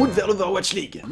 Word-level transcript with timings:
route 0.00 0.12
vers 0.12 0.28
l'Overwatch 0.28 0.72
League 0.72 1.02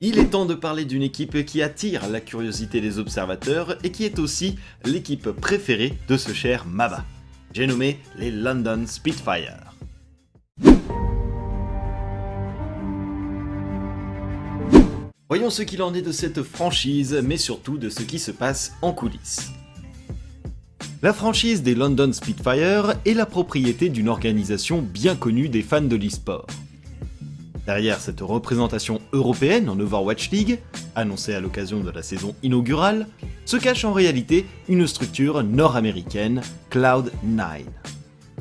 Il 0.00 0.18
est 0.20 0.26
temps 0.26 0.46
de 0.46 0.54
parler 0.54 0.84
d'une 0.84 1.02
équipe 1.02 1.44
qui 1.44 1.62
attire 1.62 2.08
la 2.08 2.20
curiosité 2.20 2.80
des 2.80 3.00
observateurs 3.00 3.84
et 3.84 3.90
qui 3.90 4.04
est 4.04 4.20
aussi 4.20 4.56
l'équipe 4.84 5.32
préférée 5.32 5.94
de 6.06 6.16
ce 6.16 6.32
cher 6.32 6.66
Maba. 6.66 7.04
J'ai 7.52 7.66
nommé 7.66 7.98
les 8.16 8.30
London 8.30 8.84
Spitfire. 8.86 9.74
Voyons 15.28 15.50
ce 15.50 15.62
qu'il 15.62 15.82
en 15.82 15.92
est 15.94 16.02
de 16.02 16.12
cette 16.12 16.44
franchise, 16.44 17.20
mais 17.24 17.36
surtout 17.36 17.76
de 17.76 17.88
ce 17.88 18.02
qui 18.02 18.20
se 18.20 18.30
passe 18.30 18.74
en 18.82 18.92
coulisses. 18.92 19.50
La 21.02 21.12
franchise 21.12 21.62
des 21.62 21.74
London 21.74 22.10
Spitfire 22.10 22.94
est 23.04 23.12
la 23.12 23.26
propriété 23.26 23.90
d'une 23.90 24.08
organisation 24.08 24.80
bien 24.80 25.14
connue 25.14 25.50
des 25.50 25.60
fans 25.60 25.82
de 25.82 25.94
l'e-sport. 25.94 26.46
Derrière 27.66 28.00
cette 28.00 28.22
représentation 28.22 29.02
européenne 29.12 29.68
en 29.68 29.78
Overwatch 29.78 30.30
League, 30.30 30.58
annoncée 30.94 31.34
à 31.34 31.40
l'occasion 31.40 31.80
de 31.80 31.90
la 31.90 32.02
saison 32.02 32.34
inaugurale, 32.42 33.08
se 33.44 33.58
cache 33.58 33.84
en 33.84 33.92
réalité 33.92 34.46
une 34.68 34.86
structure 34.86 35.42
nord-américaine, 35.42 36.40
Cloud9. 36.70 37.64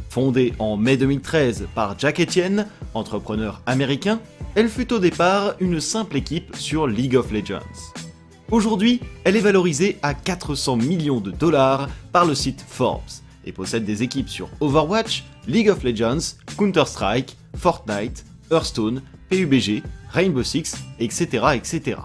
Fondée 0.09 0.53
en 0.57 0.77
mai 0.77 0.95
2013 0.95 1.67
par 1.75 1.99
Jack 1.99 2.21
Etienne, 2.21 2.67
entrepreneur 2.93 3.61
américain, 3.65 4.21
elle 4.55 4.69
fut 4.69 4.93
au 4.93 4.99
départ 4.99 5.55
une 5.59 5.81
simple 5.81 6.15
équipe 6.15 6.55
sur 6.55 6.87
League 6.87 7.17
of 7.17 7.33
Legends. 7.33 8.04
Aujourd'hui, 8.51 9.01
elle 9.23 9.35
est 9.35 9.41
valorisée 9.41 9.97
à 10.03 10.13
400 10.13 10.75
millions 10.77 11.19
de 11.19 11.31
dollars 11.31 11.89
par 12.11 12.25
le 12.25 12.35
site 12.35 12.63
Forbes 12.67 13.01
et 13.43 13.51
possède 13.51 13.85
des 13.85 14.03
équipes 14.03 14.29
sur 14.29 14.49
Overwatch, 14.59 15.23
League 15.47 15.69
of 15.69 15.83
Legends, 15.83 16.35
Counter-Strike, 16.57 17.37
Fortnite, 17.57 18.23
Hearthstone, 18.51 19.01
PUBG, 19.29 19.81
Rainbow 20.11 20.43
Six, 20.43 20.75
etc. 20.99 21.45
etc. 21.55 21.99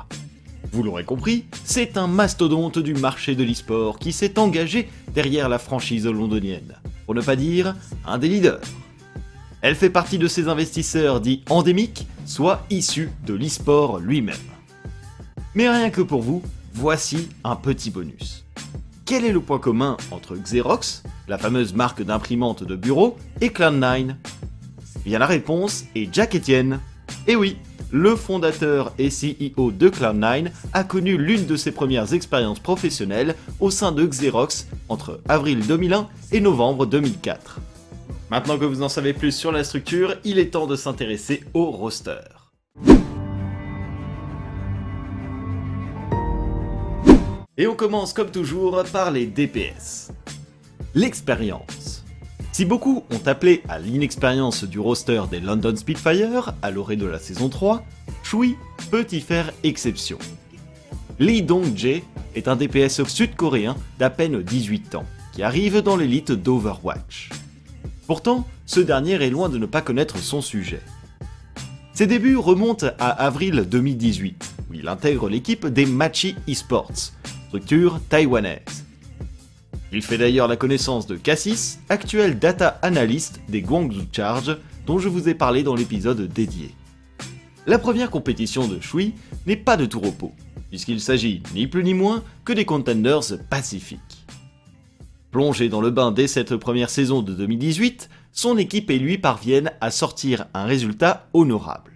Vous 0.72 0.82
l'aurez 0.82 1.04
compris, 1.04 1.44
c'est 1.64 1.98
un 1.98 2.06
mastodonte 2.06 2.78
du 2.78 2.94
marché 2.94 3.34
de 3.34 3.44
l'e-sport 3.44 3.98
qui 3.98 4.12
s'est 4.12 4.38
engagé 4.38 4.88
derrière 5.12 5.48
la 5.50 5.58
franchise 5.58 6.06
londonienne, 6.06 6.76
pour 7.04 7.14
ne 7.14 7.20
pas 7.20 7.36
dire 7.36 7.76
un 8.06 8.16
des 8.16 8.28
leaders. 8.28 8.60
Elle 9.60 9.74
fait 9.74 9.90
partie 9.90 10.16
de 10.16 10.26
ces 10.26 10.48
investisseurs 10.48 11.20
dits 11.20 11.42
endémiques, 11.50 12.06
soit 12.24 12.64
issus 12.70 13.10
de 13.26 13.34
l'e-sport 13.34 13.98
lui-même. 13.98 14.49
Mais 15.54 15.68
rien 15.68 15.90
que 15.90 16.00
pour 16.00 16.22
vous, 16.22 16.42
voici 16.74 17.28
un 17.42 17.56
petit 17.56 17.90
bonus. 17.90 18.44
Quel 19.04 19.24
est 19.24 19.32
le 19.32 19.40
point 19.40 19.58
commun 19.58 19.96
entre 20.12 20.36
Xerox, 20.36 21.02
la 21.26 21.38
fameuse 21.38 21.74
marque 21.74 22.02
d'imprimante 22.02 22.62
de 22.62 22.76
bureau, 22.76 23.16
et 23.40 23.48
Cloud9 23.48 24.14
Bien 25.04 25.18
la 25.18 25.26
réponse 25.26 25.84
est 25.96 26.14
Jack 26.14 26.36
Etienne. 26.36 26.78
Et 27.26 27.34
oui, 27.34 27.56
le 27.90 28.14
fondateur 28.14 28.92
et 28.98 29.08
CEO 29.08 29.72
de 29.72 29.88
Cloud9 29.88 30.50
a 30.72 30.84
connu 30.84 31.18
l'une 31.18 31.46
de 31.46 31.56
ses 31.56 31.72
premières 31.72 32.14
expériences 32.14 32.60
professionnelles 32.60 33.34
au 33.58 33.70
sein 33.70 33.90
de 33.90 34.06
Xerox 34.06 34.68
entre 34.88 35.20
avril 35.28 35.66
2001 35.66 36.08
et 36.30 36.40
novembre 36.40 36.86
2004. 36.86 37.58
Maintenant 38.30 38.56
que 38.56 38.64
vous 38.64 38.82
en 38.82 38.88
savez 38.88 39.12
plus 39.12 39.32
sur 39.32 39.50
la 39.50 39.64
structure, 39.64 40.14
il 40.22 40.38
est 40.38 40.52
temps 40.52 40.68
de 40.68 40.76
s'intéresser 40.76 41.42
au 41.54 41.72
roster. 41.72 42.20
Et 47.60 47.66
on 47.66 47.74
commence 47.74 48.14
comme 48.14 48.30
toujours 48.30 48.82
par 48.90 49.10
les 49.10 49.26
DPS. 49.26 50.12
L'expérience. 50.94 52.06
Si 52.52 52.64
beaucoup 52.64 53.04
ont 53.10 53.26
appelé 53.26 53.62
à 53.68 53.78
l'inexpérience 53.78 54.64
du 54.64 54.80
roster 54.80 55.24
des 55.30 55.40
London 55.40 55.76
Spitfire 55.76 56.54
à 56.62 56.70
l'orée 56.70 56.96
de 56.96 57.04
la 57.04 57.18
saison 57.18 57.50
3, 57.50 57.84
Shui 58.22 58.56
peut 58.90 59.06
y 59.12 59.20
faire 59.20 59.52
exception. 59.62 60.16
Lee 61.18 61.42
Dong-jae 61.42 62.00
est 62.34 62.48
un 62.48 62.56
DPS 62.56 63.04
sud-coréen 63.04 63.76
d'à 63.98 64.08
peine 64.08 64.42
18 64.42 64.94
ans, 64.94 65.04
qui 65.34 65.42
arrive 65.42 65.82
dans 65.82 65.98
l'élite 65.98 66.32
d'Overwatch. 66.32 67.28
Pourtant, 68.06 68.48
ce 68.64 68.80
dernier 68.80 69.22
est 69.22 69.28
loin 69.28 69.50
de 69.50 69.58
ne 69.58 69.66
pas 69.66 69.82
connaître 69.82 70.16
son 70.16 70.40
sujet. 70.40 70.80
Ses 71.92 72.06
débuts 72.06 72.38
remontent 72.38 72.86
à 72.98 73.10
avril 73.10 73.66
2018, 73.68 74.54
où 74.70 74.72
il 74.72 74.88
intègre 74.88 75.28
l'équipe 75.28 75.66
des 75.66 75.84
Machi 75.84 76.36
Esports, 76.48 77.12
taïwanaise. 78.08 78.84
Il 79.92 80.02
fait 80.02 80.18
d'ailleurs 80.18 80.46
la 80.46 80.56
connaissance 80.56 81.06
de 81.06 81.16
Cassis, 81.16 81.80
actuel 81.88 82.38
data 82.38 82.78
analyst 82.82 83.40
des 83.48 83.60
Guangzhou 83.60 84.04
Charge, 84.12 84.56
dont 84.86 84.98
je 84.98 85.08
vous 85.08 85.28
ai 85.28 85.34
parlé 85.34 85.62
dans 85.62 85.74
l'épisode 85.74 86.28
dédié. 86.32 86.70
La 87.66 87.78
première 87.78 88.10
compétition 88.10 88.68
de 88.68 88.80
Shui 88.80 89.14
n'est 89.46 89.56
pas 89.56 89.76
de 89.76 89.86
tout 89.86 90.00
repos, 90.00 90.32
puisqu'il 90.68 91.00
s'agit 91.00 91.42
ni 91.54 91.66
plus 91.66 91.82
ni 91.82 91.94
moins 91.94 92.22
que 92.44 92.52
des 92.52 92.64
contenders 92.64 93.38
pacifiques. 93.48 94.26
Plongé 95.30 95.68
dans 95.68 95.80
le 95.80 95.90
bain 95.90 96.12
dès 96.12 96.26
cette 96.26 96.56
première 96.56 96.90
saison 96.90 97.22
de 97.22 97.32
2018, 97.32 98.08
son 98.32 98.58
équipe 98.58 98.90
et 98.90 98.98
lui 98.98 99.18
parviennent 99.18 99.72
à 99.80 99.90
sortir 99.90 100.46
un 100.54 100.64
résultat 100.64 101.28
honorable. 101.32 101.89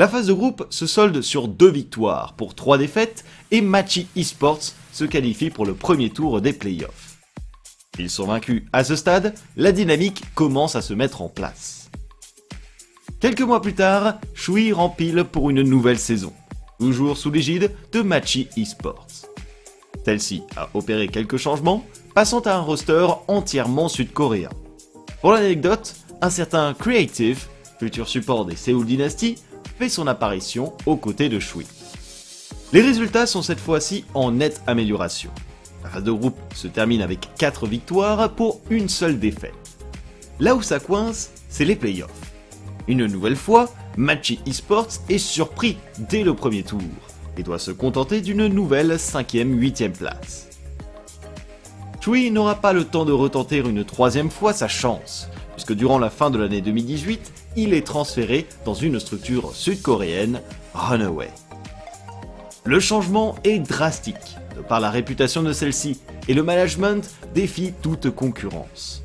La 0.00 0.08
phase 0.08 0.28
de 0.28 0.32
groupe 0.32 0.66
se 0.70 0.86
solde 0.86 1.20
sur 1.20 1.46
deux 1.46 1.70
victoires 1.70 2.32
pour 2.32 2.54
trois 2.54 2.78
défaites 2.78 3.22
et 3.50 3.60
Machi 3.60 4.06
Esports 4.16 4.72
se 4.94 5.04
qualifie 5.04 5.50
pour 5.50 5.66
le 5.66 5.74
premier 5.74 6.08
tour 6.08 6.40
des 6.40 6.54
playoffs. 6.54 7.18
Ils 7.98 8.08
sont 8.08 8.24
vaincus 8.24 8.62
à 8.72 8.82
ce 8.82 8.96
stade, 8.96 9.34
la 9.58 9.72
dynamique 9.72 10.22
commence 10.34 10.74
à 10.74 10.80
se 10.80 10.94
mettre 10.94 11.20
en 11.20 11.28
place. 11.28 11.90
Quelques 13.20 13.42
mois 13.42 13.60
plus 13.60 13.74
tard, 13.74 14.14
Shui 14.32 14.72
rempile 14.72 15.22
pour 15.24 15.50
une 15.50 15.60
nouvelle 15.60 15.98
saison, 15.98 16.32
toujours 16.78 17.18
sous 17.18 17.30
l'égide 17.30 17.70
de 17.92 18.00
Machi 18.00 18.48
Esports. 18.56 19.06
Celle-ci 20.06 20.44
a 20.56 20.70
opéré 20.72 21.08
quelques 21.08 21.36
changements, 21.36 21.84
passant 22.14 22.40
à 22.40 22.54
un 22.54 22.60
roster 22.60 23.06
entièrement 23.28 23.90
sud-coréen. 23.90 24.48
Pour 25.20 25.32
l'anecdote, 25.32 25.94
un 26.22 26.30
certain 26.30 26.72
Creative, 26.72 27.48
futur 27.78 28.08
support 28.08 28.46
des 28.46 28.56
Seoul 28.56 28.86
Dynasty, 28.86 29.36
son 29.88 30.06
apparition 30.06 30.74
aux 30.86 30.96
côtés 30.96 31.28
de 31.28 31.38
Shui. 31.38 31.66
Les 32.72 32.82
résultats 32.82 33.26
sont 33.26 33.42
cette 33.42 33.58
fois-ci 33.58 34.04
en 34.14 34.32
nette 34.32 34.62
amélioration. 34.66 35.30
La 35.82 35.90
phase 35.90 36.04
de 36.04 36.12
groupe 36.12 36.38
se 36.54 36.68
termine 36.68 37.02
avec 37.02 37.28
4 37.38 37.66
victoires 37.66 38.30
pour 38.32 38.60
une 38.70 38.88
seule 38.88 39.18
défaite. 39.18 39.54
Là 40.38 40.54
où 40.54 40.62
ça 40.62 40.78
coince, 40.78 41.30
c'est 41.48 41.64
les 41.64 41.76
playoffs. 41.76 42.10
Une 42.86 43.06
nouvelle 43.06 43.36
fois, 43.36 43.72
Machi 43.96 44.40
Esports 44.46 45.00
est 45.08 45.18
surpris 45.18 45.78
dès 45.98 46.22
le 46.22 46.34
premier 46.34 46.62
tour 46.62 46.80
et 47.36 47.42
doit 47.42 47.58
se 47.58 47.70
contenter 47.70 48.20
d'une 48.20 48.46
nouvelle 48.46 48.92
5ème, 48.92 49.58
8ème 49.58 49.92
place. 49.92 50.48
Chui 52.00 52.30
n'aura 52.30 52.54
pas 52.54 52.72
le 52.72 52.84
temps 52.84 53.04
de 53.04 53.12
retenter 53.12 53.58
une 53.58 53.84
troisième 53.84 54.30
fois 54.30 54.52
sa 54.52 54.68
chance, 54.68 55.28
puisque 55.54 55.74
durant 55.74 55.98
la 55.98 56.08
fin 56.08 56.30
de 56.30 56.38
l'année 56.38 56.60
2018, 56.60 57.32
il 57.56 57.74
est 57.74 57.86
transféré 57.86 58.46
dans 58.64 58.74
une 58.74 59.00
structure 59.00 59.54
sud-coréenne, 59.54 60.40
Runaway. 60.74 61.30
Le 62.64 62.78
changement 62.78 63.36
est 63.44 63.58
drastique, 63.58 64.36
de 64.56 64.62
par 64.62 64.80
la 64.80 64.90
réputation 64.90 65.42
de 65.42 65.52
celle-ci, 65.52 66.00
et 66.28 66.34
le 66.34 66.42
management 66.42 67.10
défie 67.34 67.72
toute 67.82 68.10
concurrence. 68.10 69.02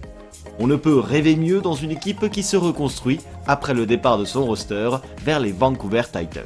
On 0.60 0.68
ne 0.68 0.76
peut 0.76 1.00
rêver 1.00 1.36
mieux 1.36 1.62
dans 1.62 1.74
une 1.74 1.92
équipe 1.92 2.30
qui 2.30 2.44
se 2.44 2.56
reconstruit 2.56 3.20
après 3.48 3.74
le 3.74 3.86
départ 3.86 4.18
de 4.18 4.26
son 4.26 4.46
roster 4.46 4.90
vers 5.24 5.40
les 5.40 5.52
Vancouver 5.52 6.04
Titans. 6.04 6.46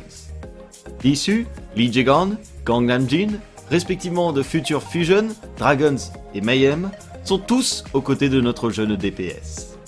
Issus, 1.04 1.48
Lee 1.76 1.92
Jae-gon, 1.92 2.38
Gangnam 2.66 3.10
Jin, 3.10 3.40
respectivement 3.70 4.34
de 4.34 4.42
Future 4.42 4.84
Fusion, 4.84 5.28
Dragons 5.58 5.98
et 6.34 6.42
Mayhem, 6.42 6.90
sont 7.24 7.40
tous 7.40 7.84
aux 7.94 8.02
côtés 8.02 8.30
de 8.30 8.42
notre 8.42 8.70
jeune 8.70 8.96
DPS. 8.96 9.79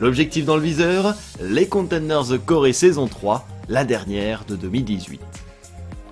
L'objectif 0.00 0.44
dans 0.44 0.56
le 0.56 0.62
viseur, 0.62 1.16
les 1.42 1.66
Contenders 1.66 2.38
Corée 2.46 2.72
saison 2.72 3.08
3, 3.08 3.46
la 3.68 3.84
dernière 3.84 4.44
de 4.44 4.54
2018. 4.54 5.20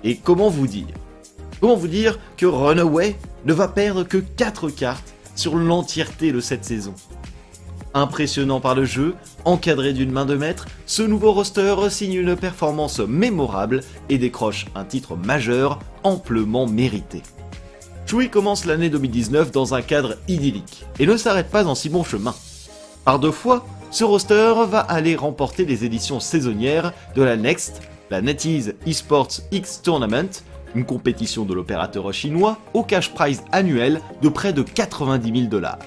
Et 0.03 0.17
comment 0.17 0.49
vous 0.49 0.67
dire? 0.67 0.87
Comment 1.61 1.77
vous 1.77 1.87
dire 1.87 2.19
que 2.35 2.45
Runaway 2.45 3.15
ne 3.45 3.53
va 3.53 3.69
perdre 3.69 4.03
que 4.03 4.17
4 4.17 4.69
cartes 4.71 5.13
sur 5.35 5.55
l'entièreté 5.55 6.33
de 6.33 6.41
cette 6.41 6.65
saison? 6.65 6.93
Impressionnant 7.93 8.59
par 8.59 8.75
le 8.75 8.83
jeu, 8.83 9.15
encadré 9.45 9.93
d'une 9.93 10.11
main 10.11 10.25
de 10.25 10.35
maître, 10.35 10.65
ce 10.85 11.01
nouveau 11.01 11.31
roster 11.31 11.75
signe 11.89 12.15
une 12.15 12.35
performance 12.35 12.99
mémorable 12.99 13.83
et 14.09 14.17
décroche 14.17 14.65
un 14.75 14.83
titre 14.83 15.15
majeur 15.15 15.79
amplement 16.03 16.67
mérité. 16.67 17.23
Chui 18.05 18.29
commence 18.29 18.65
l'année 18.65 18.89
2019 18.89 19.51
dans 19.51 19.73
un 19.73 19.81
cadre 19.81 20.17
idyllique 20.27 20.85
et 20.99 21.05
ne 21.05 21.15
s'arrête 21.15 21.49
pas 21.49 21.65
en 21.65 21.73
si 21.73 21.87
bon 21.87 22.03
chemin. 22.03 22.35
Par 23.03 23.19
deux 23.19 23.31
fois, 23.31 23.65
ce 23.89 24.03
roster 24.03 24.53
va 24.67 24.79
aller 24.79 25.15
remporter 25.15 25.65
les 25.65 25.85
éditions 25.85 26.19
saisonnières 26.19 26.93
de 27.15 27.23
la 27.23 27.37
Next, 27.37 27.81
la 28.09 28.21
NetEase 28.21 28.75
Esports 28.85 29.41
X 29.51 29.81
Tournament, 29.81 30.43
une 30.75 30.85
compétition 30.85 31.45
de 31.45 31.53
l'opérateur 31.53 32.11
chinois 32.13 32.57
au 32.73 32.83
cash 32.83 33.13
prize 33.13 33.43
annuel 33.51 34.01
de 34.21 34.29
près 34.29 34.53
de 34.53 34.61
90 34.61 35.39
000 35.39 35.49
dollars. 35.49 35.79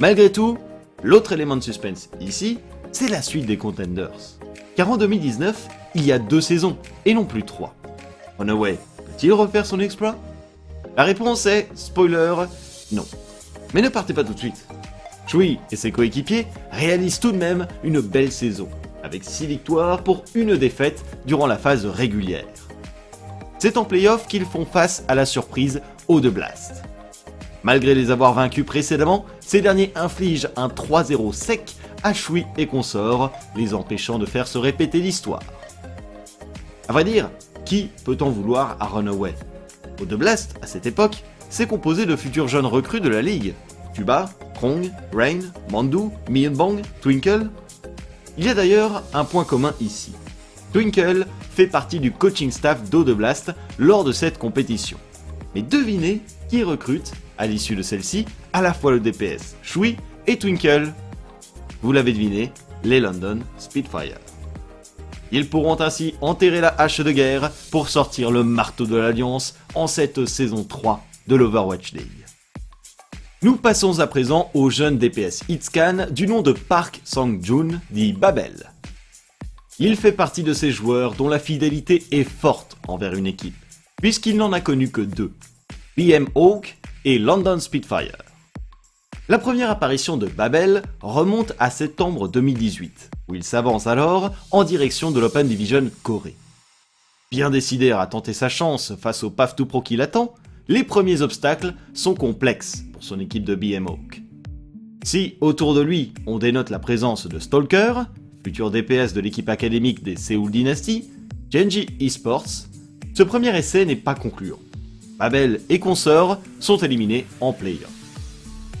Malgré 0.00 0.30
tout, 0.32 0.58
l'autre 1.02 1.32
élément 1.32 1.56
de 1.56 1.62
suspense 1.62 2.08
ici, 2.20 2.58
c'est 2.92 3.08
la 3.08 3.22
suite 3.22 3.46
des 3.46 3.56
Contenders. 3.56 4.38
Car 4.76 4.90
en 4.90 4.96
2019, 4.96 5.68
il 5.94 6.04
y 6.04 6.12
a 6.12 6.18
deux 6.18 6.40
saisons, 6.40 6.76
et 7.04 7.14
non 7.14 7.24
plus 7.24 7.42
trois. 7.42 7.74
Runaway 8.38 8.78
peut-il 8.96 9.32
refaire 9.32 9.66
son 9.66 9.80
exploit? 9.80 10.16
La 10.96 11.04
réponse 11.04 11.46
est, 11.46 11.68
spoiler, 11.74 12.34
non. 12.92 13.06
Mais 13.74 13.82
ne 13.82 13.88
partez 13.88 14.12
pas 14.12 14.24
tout 14.24 14.34
de 14.34 14.38
suite. 14.38 14.66
Shui 15.30 15.60
et 15.70 15.76
ses 15.76 15.92
coéquipiers 15.92 16.48
réalisent 16.72 17.20
tout 17.20 17.30
de 17.30 17.36
même 17.36 17.68
une 17.84 18.00
belle 18.00 18.32
saison, 18.32 18.68
avec 19.04 19.22
6 19.22 19.46
victoires 19.46 20.02
pour 20.02 20.24
une 20.34 20.56
défaite 20.56 21.04
durant 21.24 21.46
la 21.46 21.56
phase 21.56 21.86
régulière. 21.86 22.46
C'est 23.60 23.76
en 23.76 23.84
playoff 23.84 24.26
qu'ils 24.26 24.44
font 24.44 24.64
face 24.64 25.04
à 25.06 25.14
la 25.14 25.24
surprise 25.24 25.82
Eau 26.08 26.20
de 26.20 26.30
Blast. 26.30 26.82
Malgré 27.62 27.94
les 27.94 28.10
avoir 28.10 28.32
vaincus 28.32 28.66
précédemment, 28.66 29.24
ces 29.38 29.60
derniers 29.60 29.92
infligent 29.94 30.48
un 30.56 30.66
3-0 30.66 31.32
sec 31.32 31.76
à 32.02 32.12
Shui 32.12 32.44
et 32.56 32.66
consorts, 32.66 33.30
les 33.54 33.72
empêchant 33.72 34.18
de 34.18 34.26
faire 34.26 34.48
se 34.48 34.58
répéter 34.58 34.98
l'histoire. 34.98 35.42
A 36.88 36.92
vrai 36.92 37.04
dire, 37.04 37.30
qui 37.64 37.90
peut-on 38.04 38.30
vouloir 38.30 38.76
à 38.80 38.86
Runaway? 38.86 39.34
Eau 40.02 40.06
de 40.06 40.16
Blast, 40.16 40.56
à 40.60 40.66
cette 40.66 40.86
époque, 40.86 41.22
c'est 41.50 41.68
composé 41.68 42.04
de 42.04 42.16
futurs 42.16 42.48
jeunes 42.48 42.66
recrues 42.66 43.00
de 43.00 43.08
la 43.08 43.22
ligue. 43.22 43.54
Tuba, 44.00 44.30
Krong, 44.54 44.90
Rain, 45.12 45.40
Mandu, 45.70 46.08
Myeonbong, 46.30 46.80
Twinkle. 47.02 47.50
Il 48.38 48.46
y 48.46 48.48
a 48.48 48.54
d'ailleurs 48.54 49.02
un 49.12 49.26
point 49.26 49.44
commun 49.44 49.74
ici. 49.78 50.14
Twinkle 50.72 51.26
fait 51.50 51.66
partie 51.66 52.00
du 52.00 52.10
coaching 52.10 52.50
staff 52.50 52.88
d'Eau 52.88 53.04
de 53.04 53.12
Blast 53.12 53.52
lors 53.78 54.02
de 54.02 54.12
cette 54.12 54.38
compétition. 54.38 54.96
Mais 55.54 55.60
devinez 55.60 56.22
qui 56.48 56.62
recrute, 56.62 57.12
à 57.36 57.46
l'issue 57.46 57.76
de 57.76 57.82
celle-ci, 57.82 58.24
à 58.54 58.62
la 58.62 58.72
fois 58.72 58.92
le 58.92 59.00
DPS, 59.00 59.54
Shui 59.62 59.98
et 60.26 60.38
Twinkle. 60.38 60.94
Vous 61.82 61.92
l'avez 61.92 62.14
deviné, 62.14 62.52
les 62.82 63.00
London 63.00 63.40
Spitfire. 63.58 64.16
Ils 65.30 65.46
pourront 65.46 65.78
ainsi 65.78 66.14
enterrer 66.22 66.62
la 66.62 66.74
hache 66.78 67.02
de 67.02 67.10
guerre 67.10 67.50
pour 67.70 67.90
sortir 67.90 68.30
le 68.30 68.44
marteau 68.44 68.86
de 68.86 68.96
l'Alliance 68.96 69.56
en 69.74 69.86
cette 69.86 70.24
saison 70.24 70.64
3 70.64 71.04
de 71.28 71.36
l'Overwatch 71.36 71.92
League. 71.92 72.19
Nous 73.42 73.56
passons 73.56 74.00
à 74.00 74.06
présent 74.06 74.50
au 74.52 74.68
jeune 74.68 74.98
DPS 74.98 75.44
Hitscan 75.48 76.08
du 76.10 76.26
nom 76.26 76.42
de 76.42 76.52
Park 76.52 77.00
Sang-jun, 77.04 77.80
dit 77.90 78.12
Babel. 78.12 78.70
Il 79.78 79.96
fait 79.96 80.12
partie 80.12 80.42
de 80.42 80.52
ces 80.52 80.70
joueurs 80.70 81.14
dont 81.14 81.28
la 81.28 81.38
fidélité 81.38 82.04
est 82.10 82.28
forte 82.28 82.76
envers 82.86 83.14
une 83.14 83.26
équipe, 83.26 83.56
puisqu'il 83.96 84.36
n'en 84.36 84.52
a 84.52 84.60
connu 84.60 84.90
que 84.90 85.00
deux, 85.00 85.32
BM 85.96 86.26
Hawk 86.34 86.76
et 87.06 87.18
London 87.18 87.58
Spitfire. 87.60 88.14
La 89.30 89.38
première 89.38 89.70
apparition 89.70 90.18
de 90.18 90.26
Babel 90.26 90.82
remonte 91.00 91.54
à 91.58 91.70
septembre 91.70 92.28
2018, 92.28 93.10
où 93.30 93.34
il 93.34 93.42
s'avance 93.42 93.86
alors 93.86 94.34
en 94.50 94.64
direction 94.64 95.12
de 95.12 95.18
l'Open 95.18 95.48
Division 95.48 95.90
Corée. 96.02 96.36
Bien 97.30 97.48
décidé 97.48 97.90
à 97.90 98.06
tenter 98.06 98.34
sa 98.34 98.50
chance 98.50 98.92
face 98.96 99.24
au 99.24 99.30
PAF 99.30 99.56
2 99.56 99.64
Pro 99.64 99.80
qui 99.80 99.96
l'attend, 99.96 100.34
les 100.68 100.84
premiers 100.84 101.22
obstacles 101.22 101.74
sont 101.94 102.14
complexes 102.14 102.84
son 103.00 103.20
équipe 103.20 103.44
de 103.44 103.54
BM 103.54 103.86
Hawk. 103.86 104.22
Si 105.02 105.34
autour 105.40 105.74
de 105.74 105.80
lui 105.80 106.12
on 106.26 106.38
dénote 106.38 106.70
la 106.70 106.78
présence 106.78 107.26
de 107.26 107.38
Stalker, 107.38 108.02
futur 108.44 108.70
DPS 108.70 109.12
de 109.12 109.20
l'équipe 109.20 109.48
académique 109.48 110.02
des 110.02 110.16
Seoul 110.16 110.50
Dynasty, 110.50 111.04
Genji 111.50 111.86
Esports, 112.00 112.66
ce 113.14 113.22
premier 113.22 113.56
essai 113.56 113.84
n'est 113.84 113.96
pas 113.96 114.14
concluant. 114.14 114.58
Babel 115.18 115.60
et 115.68 115.78
consorts 115.78 116.38
sont 116.60 116.78
éliminés 116.78 117.26
en 117.40 117.52
play-off. 117.52 117.90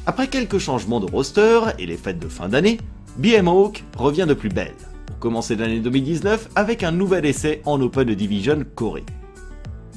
Après 0.06 0.28
quelques 0.28 0.58
changements 0.58 1.00
de 1.00 1.10
roster 1.10 1.60
et 1.78 1.86
les 1.86 1.96
fêtes 1.96 2.18
de 2.18 2.28
fin 2.28 2.48
d'année, 2.48 2.78
BM 3.18 3.48
Hawk 3.48 3.84
revient 3.96 4.26
de 4.26 4.34
plus 4.34 4.48
belle, 4.48 4.74
pour 5.06 5.18
commencer 5.18 5.56
l'année 5.56 5.80
2019 5.80 6.48
avec 6.54 6.82
un 6.82 6.92
nouvel 6.92 7.26
essai 7.26 7.60
en 7.66 7.80
Open 7.82 8.14
Division 8.14 8.64
Corée. 8.74 9.04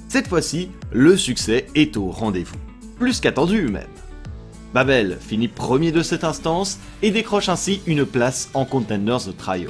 Cette 0.09 0.27
fois-ci, 0.27 0.69
le 0.91 1.15
succès 1.15 1.67
est 1.73 1.95
au 1.95 2.09
rendez-vous. 2.09 2.57
Plus 2.99 3.19
qu'attendu 3.19 3.69
même. 3.69 3.87
Babel 4.73 5.19
finit 5.21 5.47
premier 5.47 5.91
de 5.91 6.01
cette 6.01 6.23
instance 6.23 6.79
et 7.03 7.11
décroche 7.11 7.47
ainsi 7.47 7.81
une 7.85 8.07
place 8.07 8.49
en 8.55 8.65
Contenders 8.65 9.35
Trials. 9.37 9.69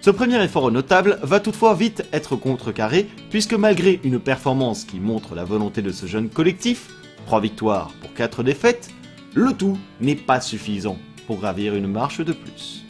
Ce 0.00 0.10
premier 0.10 0.42
effort 0.42 0.72
notable 0.72 1.20
va 1.22 1.38
toutefois 1.38 1.74
vite 1.74 2.04
être 2.12 2.34
contrecarré 2.34 3.08
puisque 3.30 3.54
malgré 3.54 4.00
une 4.02 4.18
performance 4.18 4.84
qui 4.84 4.98
montre 4.98 5.36
la 5.36 5.44
volonté 5.44 5.80
de 5.80 5.92
ce 5.92 6.06
jeune 6.06 6.28
collectif, 6.28 6.88
3 7.26 7.40
victoires 7.40 7.92
pour 8.00 8.12
4 8.14 8.42
défaites, 8.42 8.90
le 9.32 9.52
tout 9.52 9.78
n'est 10.00 10.16
pas 10.16 10.40
suffisant 10.40 10.98
pour 11.28 11.38
gravir 11.38 11.76
une 11.76 11.86
marche 11.86 12.20
de 12.20 12.32
plus. 12.32 12.84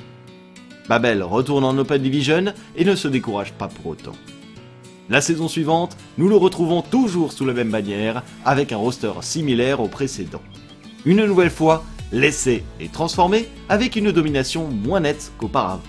Babel 0.89 1.23
retourne 1.23 1.65
en 1.65 1.77
Open 1.77 2.03
Division 2.03 2.47
et 2.77 2.85
ne 2.85 2.97
se 2.97 3.09
décourage 3.09 3.53
pas 3.53 3.69
pour 3.69 3.89
autant. 3.89 4.17
La 5.11 5.21
saison 5.21 5.49
suivante, 5.49 5.99
nous 6.17 6.31
le 6.31 6.37
retrouvons 6.37 6.81
toujours 6.81 7.33
sous 7.33 7.45
la 7.45 7.53
même 7.53 7.71
bannière, 7.71 8.23
avec 8.45 8.73
un 8.73 8.79
roster 8.79 9.13
similaire 9.21 9.81
au 9.81 9.89
précédent. 9.89 10.41
Une 11.07 11.27
nouvelle 11.27 11.51
fois, 11.51 11.85
l'essai 12.13 12.65
est 12.81 12.93
transformé 12.93 13.47
avec 13.69 13.95
une 13.97 14.11
domination 14.11 14.69
moins 14.69 15.01
nette 15.01 15.33
qu'auparavant. 15.37 15.83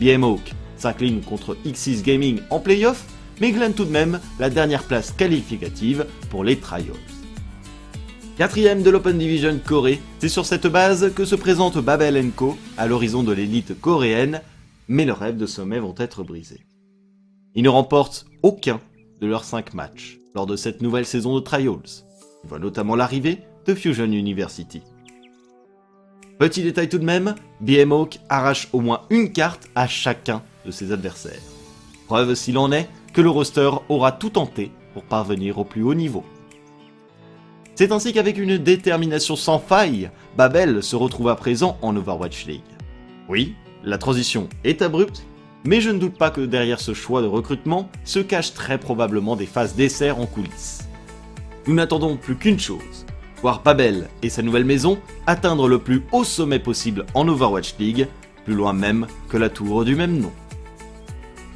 BM 0.00 0.24
Hawk 0.24 0.52
s'incline 0.76 1.20
contre 1.20 1.56
X6 1.64 2.02
Gaming 2.02 2.40
en 2.50 2.58
playoff, 2.58 3.04
mais 3.40 3.52
glane 3.52 3.72
tout 3.72 3.84
de 3.84 3.90
même 3.90 4.18
la 4.40 4.50
dernière 4.50 4.82
place 4.82 5.12
qualificative 5.12 6.06
pour 6.28 6.42
les 6.42 6.58
Trials. 6.58 6.96
Quatrième 8.36 8.82
de 8.82 8.90
l'Open 8.90 9.16
Division 9.16 9.60
Corée, 9.64 10.00
c'est 10.18 10.28
sur 10.28 10.44
cette 10.44 10.66
base 10.66 11.12
que 11.14 11.24
se 11.24 11.36
présente 11.36 11.78
Babel 11.78 12.30
Co 12.34 12.58
à 12.76 12.88
l'horizon 12.88 13.22
de 13.22 13.32
l'élite 13.32 13.80
coréenne, 13.80 14.40
mais 14.88 15.04
leurs 15.04 15.20
rêves 15.20 15.36
de 15.36 15.46
sommet 15.46 15.78
vont 15.78 15.94
être 15.98 16.24
brisés. 16.24 16.66
Ils 17.54 17.62
ne 17.62 17.68
remportent 17.68 18.26
aucun 18.42 18.80
de 19.20 19.26
leurs 19.28 19.44
5 19.44 19.74
matchs 19.74 20.18
lors 20.34 20.46
de 20.46 20.56
cette 20.56 20.82
nouvelle 20.82 21.06
saison 21.06 21.36
de 21.36 21.40
Trials. 21.40 22.02
Ils 22.42 22.48
voient 22.48 22.58
notamment 22.58 22.96
l'arrivée 22.96 23.38
de 23.66 23.74
Fusion 23.74 24.04
University. 24.06 24.82
Petit 26.38 26.62
détail 26.62 26.88
tout 26.88 26.98
de 26.98 27.04
même, 27.04 27.34
BM 27.60 27.92
Hawk 27.92 28.18
arrache 28.28 28.68
au 28.72 28.80
moins 28.80 29.02
une 29.10 29.32
carte 29.32 29.68
à 29.74 29.86
chacun 29.86 30.42
de 30.66 30.70
ses 30.70 30.92
adversaires. 30.92 31.40
Preuve 32.06 32.34
s'il 32.34 32.58
en 32.58 32.72
est 32.72 32.88
que 33.12 33.20
le 33.20 33.30
roster 33.30 33.70
aura 33.88 34.12
tout 34.12 34.30
tenté 34.30 34.70
pour 34.94 35.04
parvenir 35.04 35.58
au 35.58 35.64
plus 35.64 35.82
haut 35.82 35.94
niveau. 35.94 36.24
C'est 37.74 37.92
ainsi 37.92 38.12
qu'avec 38.12 38.38
une 38.38 38.58
détermination 38.58 39.36
sans 39.36 39.58
faille, 39.58 40.10
Babel 40.36 40.82
se 40.82 40.96
retrouve 40.96 41.28
à 41.28 41.36
présent 41.36 41.78
en 41.82 41.96
Overwatch 41.96 42.46
League. 42.46 42.60
Oui, 43.28 43.54
la 43.84 43.98
transition 43.98 44.48
est 44.64 44.82
abrupte 44.82 45.24
mais 45.64 45.80
je 45.80 45.90
ne 45.90 45.98
doute 45.98 46.18
pas 46.18 46.30
que 46.30 46.40
derrière 46.40 46.80
ce 46.80 46.94
choix 46.94 47.22
de 47.22 47.26
recrutement 47.26 47.88
se 48.04 48.18
cachent 48.18 48.54
très 48.54 48.78
probablement 48.78 49.36
des 49.36 49.46
phases 49.46 49.74
d'essai 49.74 50.10
en 50.10 50.26
coulisses. 50.26 50.88
Nous 51.66 51.74
n'attendons 51.74 52.16
plus 52.16 52.36
qu'une 52.36 52.58
chose, 52.58 53.06
voir 53.42 53.62
Babel 53.62 54.08
et 54.22 54.30
sa 54.30 54.40
nouvelle 54.40 54.64
maison 54.64 54.98
atteindre 55.26 55.68
le 55.68 55.78
plus 55.78 56.02
haut 56.12 56.24
sommet 56.24 56.60
possible 56.60 57.04
en 57.14 57.28
Overwatch 57.28 57.74
League, 57.78 58.06
plus 58.44 58.54
loin 58.54 58.72
même 58.72 59.06
que 59.28 59.36
la 59.36 59.50
tour 59.50 59.84
du 59.84 59.94
même 59.96 60.18
nom. 60.18 60.32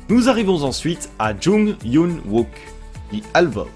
Nous 0.09 0.28
arrivons 0.28 0.62
ensuite 0.64 1.11
à 1.19 1.33
Jung 1.38 1.76
Yoon 1.85 2.21
Wook, 2.26 2.49
dit 3.11 3.23
Alvo. 3.33 3.69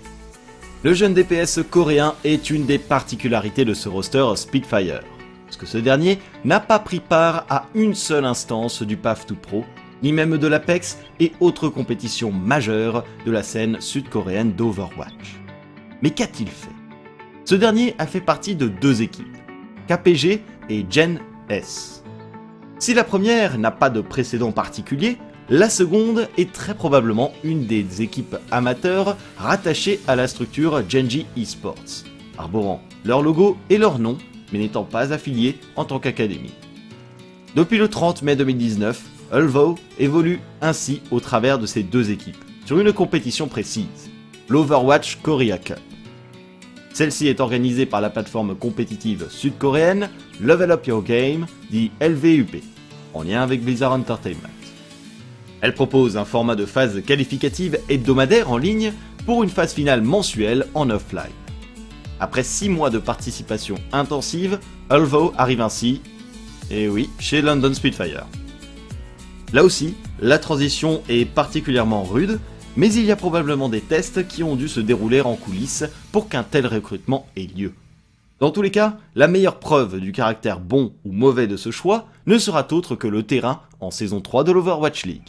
Le 0.83 0.93
jeune 0.93 1.15
DPS 1.15 1.61
coréen 1.71 2.15
est 2.25 2.51
une 2.51 2.67
des 2.67 2.79
particularités 2.79 3.65
de 3.65 3.75
ce 3.75 3.89
roster 3.89 4.27
Spitfire, 4.37 5.01
parce 5.47 5.57
que 5.57 5.67
ce 5.67 5.79
dernier 5.79 6.19
n'a 6.45 6.61
pas 6.61 6.79
pris 6.79 7.01
part 7.01 7.47
à 7.49 7.67
une 7.75 7.95
seule 7.95 8.25
instance 8.25 8.83
du 8.83 8.97
PAF 8.97 9.27
2 9.27 9.35
Pro 9.35 9.65
ni 10.03 10.13
même 10.13 10.39
de 10.39 10.47
l'Apex 10.47 10.99
et 11.19 11.33
autres 11.41 11.69
compétitions 11.69 12.33
majeures 12.33 13.05
de 13.27 13.31
la 13.31 13.43
scène 13.43 13.81
sud-coréenne 13.81 14.53
d'Overwatch. 14.53 15.41
Mais 16.03 16.11
qu'a-t-il 16.11 16.49
fait? 16.49 16.80
Ce 17.51 17.57
dernier 17.57 17.97
a 17.99 18.07
fait 18.07 18.21
partie 18.21 18.55
de 18.55 18.69
deux 18.69 19.03
équipes, 19.03 19.37
KPG 19.89 20.41
et 20.69 20.87
Gen 20.89 21.19
S. 21.49 22.05
Si 22.79 22.95
la 22.95 23.03
première 23.03 23.59
n'a 23.59 23.73
pas 23.73 23.91
de 23.91 24.01
précédent 24.01 24.53
particulier, 24.53 25.19
la 25.49 25.69
seconde 25.69 26.29
est 26.39 26.53
très 26.53 26.75
probablement 26.75 27.33
une 27.43 27.67
des 27.67 28.03
équipes 28.03 28.37
amateurs 28.53 29.17
rattachées 29.37 29.99
à 30.07 30.15
la 30.15 30.29
structure 30.29 30.89
Genji 30.89 31.27
Esports, 31.37 32.05
arborant 32.39 32.83
leur 33.05 33.21
logo 33.21 33.57
et 33.69 33.79
leur 33.79 33.99
nom, 33.99 34.17
mais 34.53 34.61
n'étant 34.61 34.85
pas 34.85 35.13
affiliées 35.13 35.59
en 35.75 35.85
tant 35.85 35.99
qu'académie. 35.99 36.55
Depuis 37.57 37.79
le 37.79 37.89
30 37.89 38.23
mai 38.23 38.37
2019, 38.37 39.03
Ulvo 39.35 39.75
évolue 39.99 40.39
ainsi 40.63 41.03
au 41.11 41.19
travers 41.19 41.59
de 41.59 41.67
ces 41.67 41.83
deux 41.83 42.13
équipes, 42.13 42.45
sur 42.65 42.79
une 42.79 42.93
compétition 42.93 43.49
précise, 43.49 44.09
l'Overwatch 44.49 45.17
Korea 45.17 45.59
Cup. 45.59 45.81
Celle-ci 46.93 47.29
est 47.29 47.41
organisée 47.41 47.87
par 47.87 48.01
la 48.01 48.11
plateforme 48.11 48.55
compétitive 48.57 49.27
sud-coréenne 49.31 50.09
Level 50.41 50.73
Up 50.73 50.87
Your 50.87 51.03
Game, 51.03 51.47
dit 51.71 51.91
LVUP, 52.01 52.63
en 53.15 53.23
lien 53.23 53.43
avec 53.43 53.63
Blizzard 53.63 53.93
Entertainment. 53.93 54.51
Elle 55.61 55.75
propose 55.75 56.17
un 56.17 56.25
format 56.25 56.57
de 56.57 56.67
phase 56.67 57.03
qualificative 57.05 57.79
hebdomadaire 57.89 58.51
en 58.51 58.57
ligne 58.57 58.93
pour 59.27 59.43
une 59.43 59.51
phase 59.51 59.73
finale 59.75 60.03
mensuelle 60.03 60.67
en 60.75 60.91
offline. 60.91 61.31
Après 62.19 62.43
6 62.43 62.69
mois 62.71 62.91
de 62.91 62.99
participation 62.99 63.77
intensive, 63.93 64.59
Ulvo 64.91 65.33
arrive 65.39 65.61
ainsi, 65.61 66.01
et 66.71 66.89
oui, 66.89 67.09
chez 67.19 67.41
London 67.41 67.73
Spitfire. 67.73 68.27
Là 69.53 69.65
aussi, 69.65 69.95
la 70.21 70.39
transition 70.39 71.03
est 71.09 71.25
particulièrement 71.25 72.03
rude, 72.03 72.39
mais 72.81 72.95
il 72.95 73.05
y 73.05 73.13
a 73.13 73.17
probablement 73.17 73.69
des 73.69 73.83
tests 73.83 74.27
qui 74.27 74.43
ont 74.43 74.57
dû 74.57 74.67
se 74.67 74.81
dérouler 74.81 75.21
en 75.21 75.37
coulisses 75.37 75.85
pour 76.13 76.31
qu'un 76.31 76.43
tel 76.43 76.67
recrutement 76.67 77.27
ait 77.37 77.47
lieu. 77.55 77.75
Dans 78.39 78.51
tous 78.51 78.63
les 78.63 78.71
cas, 78.71 78.97
la 79.15 79.29
meilleure 79.29 79.59
preuve 79.59 80.01
du 80.01 80.13
caractère 80.13 80.61
bon 80.61 80.95
ou 81.05 81.13
mauvais 81.13 81.47
de 81.47 81.59
ce 81.59 81.71
choix 81.71 82.07
ne 82.25 82.39
sera 82.39 82.67
autre 82.73 82.97
que 82.97 83.07
le 83.07 83.23
terrain 83.23 83.61
en 83.81 83.91
saison 83.91 84.23
3 84.23 84.45
de 84.45 84.53
l'Overwatch 84.53 85.05
League. 85.05 85.29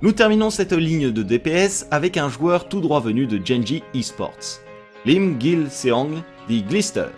Nous 0.00 0.12
terminons 0.12 0.48
cette 0.48 0.72
ligne 0.72 1.10
de 1.10 1.22
DPS 1.22 1.86
avec 1.90 2.16
un 2.16 2.30
joueur 2.30 2.66
tout 2.66 2.80
droit 2.80 3.00
venu 3.00 3.26
de 3.26 3.38
Genji 3.44 3.82
Esports, 3.92 4.62
Lim 5.04 5.38
Gil 5.38 5.66
Seong, 5.70 6.22
dit 6.48 6.62
Glister. 6.62 7.08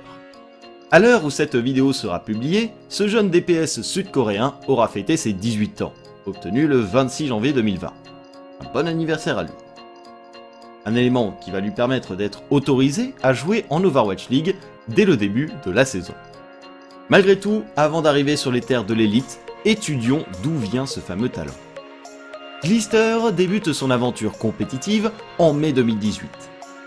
À 0.91 0.99
l'heure 0.99 1.25
où 1.25 1.31
cette 1.31 1.55
vidéo 1.55 1.93
sera 1.93 2.25
publiée, 2.25 2.73
ce 2.89 3.07
jeune 3.07 3.31
DPS 3.31 3.81
sud-coréen 3.83 4.55
aura 4.67 4.89
fêté 4.89 5.17
ses 5.17 5.35
18 5.35 5.83
ans, 5.83 5.95
obtenu 6.27 6.67
le 6.67 6.79
26 6.81 7.29
janvier 7.29 7.53
2020. 7.53 7.93
Bon 8.75 8.87
anniversaire 8.87 9.39
à 9.39 9.45
lui. 9.45 9.53
Un 10.85 10.95
élément 10.95 11.37
qui 11.41 11.51
va 11.51 11.61
lui 11.61 11.71
permettre 11.71 12.17
d'être 12.17 12.43
autorisé 12.51 13.15
à 13.23 13.33
jouer 13.33 13.65
en 13.71 13.83
Overwatch 13.83 14.29
League 14.29 14.57
dès 14.89 15.05
le 15.05 15.17
début 15.17 15.51
de 15.65 15.71
la 15.71 15.85
saison. 15.85 16.15
Malgré 17.09 17.39
tout, 17.39 17.65
avant 17.77 18.03
d'arriver 18.03 18.37
sur 18.37 18.53
les 18.53 18.61
terres 18.61 18.85
de 18.85 18.95
l'élite, 18.95 19.41
étudions 19.65 20.25
d'où 20.43 20.57
vient 20.57 20.87
ce 20.87 21.01
fameux 21.01 21.29
talent. 21.29 21.55
Glister 22.63 23.19
débute 23.33 23.73
son 23.73 23.91
aventure 23.91 24.37
compétitive 24.37 25.13
en 25.39 25.53
mai 25.53 25.73
2018, 25.73 26.29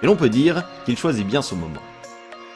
et 0.03 0.05
l'on 0.05 0.15
peut 0.15 0.29
dire 0.29 0.67
qu'il 0.85 0.97
choisit 0.97 1.25
bien 1.25 1.41
son 1.41 1.55
moment. 1.55 1.81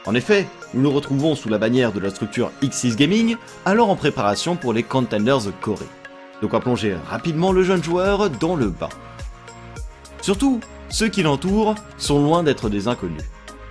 En 0.05 0.13
effet, 0.13 0.47
nous 0.73 0.81
nous 0.81 0.91
retrouvons 0.91 1.35
sous 1.35 1.49
la 1.49 1.57
bannière 1.57 1.91
de 1.91 1.99
la 1.99 2.09
structure 2.11 2.51
X6 2.61 2.95
Gaming, 2.95 3.37
alors 3.65 3.89
en 3.89 3.95
préparation 3.95 4.55
pour 4.55 4.73
les 4.73 4.83
Contenders 4.83 5.51
Corée. 5.61 5.85
De 6.45 6.47
quoi 6.47 6.59
plonger 6.59 6.95
rapidement 7.09 7.51
le 7.51 7.63
jeune 7.63 7.83
joueur 7.83 8.29
dans 8.29 8.55
le 8.55 8.69
bain. 8.69 8.89
Surtout, 10.21 10.59
ceux 10.89 11.07
qui 11.07 11.23
l'entourent 11.23 11.73
sont 11.97 12.21
loin 12.21 12.43
d'être 12.43 12.69
des 12.69 12.87
inconnus. 12.87 13.23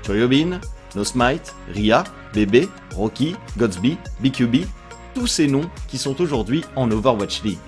Choyobin, 0.04 0.58
Nosmite, 0.96 1.54
Ria, 1.72 2.02
Bébé, 2.32 2.68
Rocky, 2.96 3.36
Godsby, 3.58 3.96
BQB, 4.18 4.66
tous 5.14 5.28
ces 5.28 5.46
noms 5.46 5.70
qui 5.86 5.98
sont 5.98 6.20
aujourd'hui 6.20 6.64
en 6.74 6.90
Overwatch 6.90 7.44
League. 7.44 7.60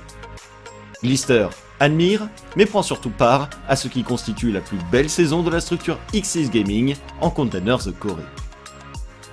Glister 1.04 1.46
admire, 1.78 2.28
mais 2.56 2.66
prend 2.66 2.82
surtout 2.82 3.10
part 3.10 3.48
à 3.68 3.76
ce 3.76 3.86
qui 3.86 4.02
constitue 4.02 4.50
la 4.50 4.60
plus 4.60 4.78
belle 4.90 5.08
saison 5.08 5.44
de 5.44 5.50
la 5.50 5.60
structure 5.60 6.00
X6 6.14 6.50
Gaming 6.50 6.96
en 7.20 7.30
Contenders 7.30 7.94
Corée. 8.00 8.24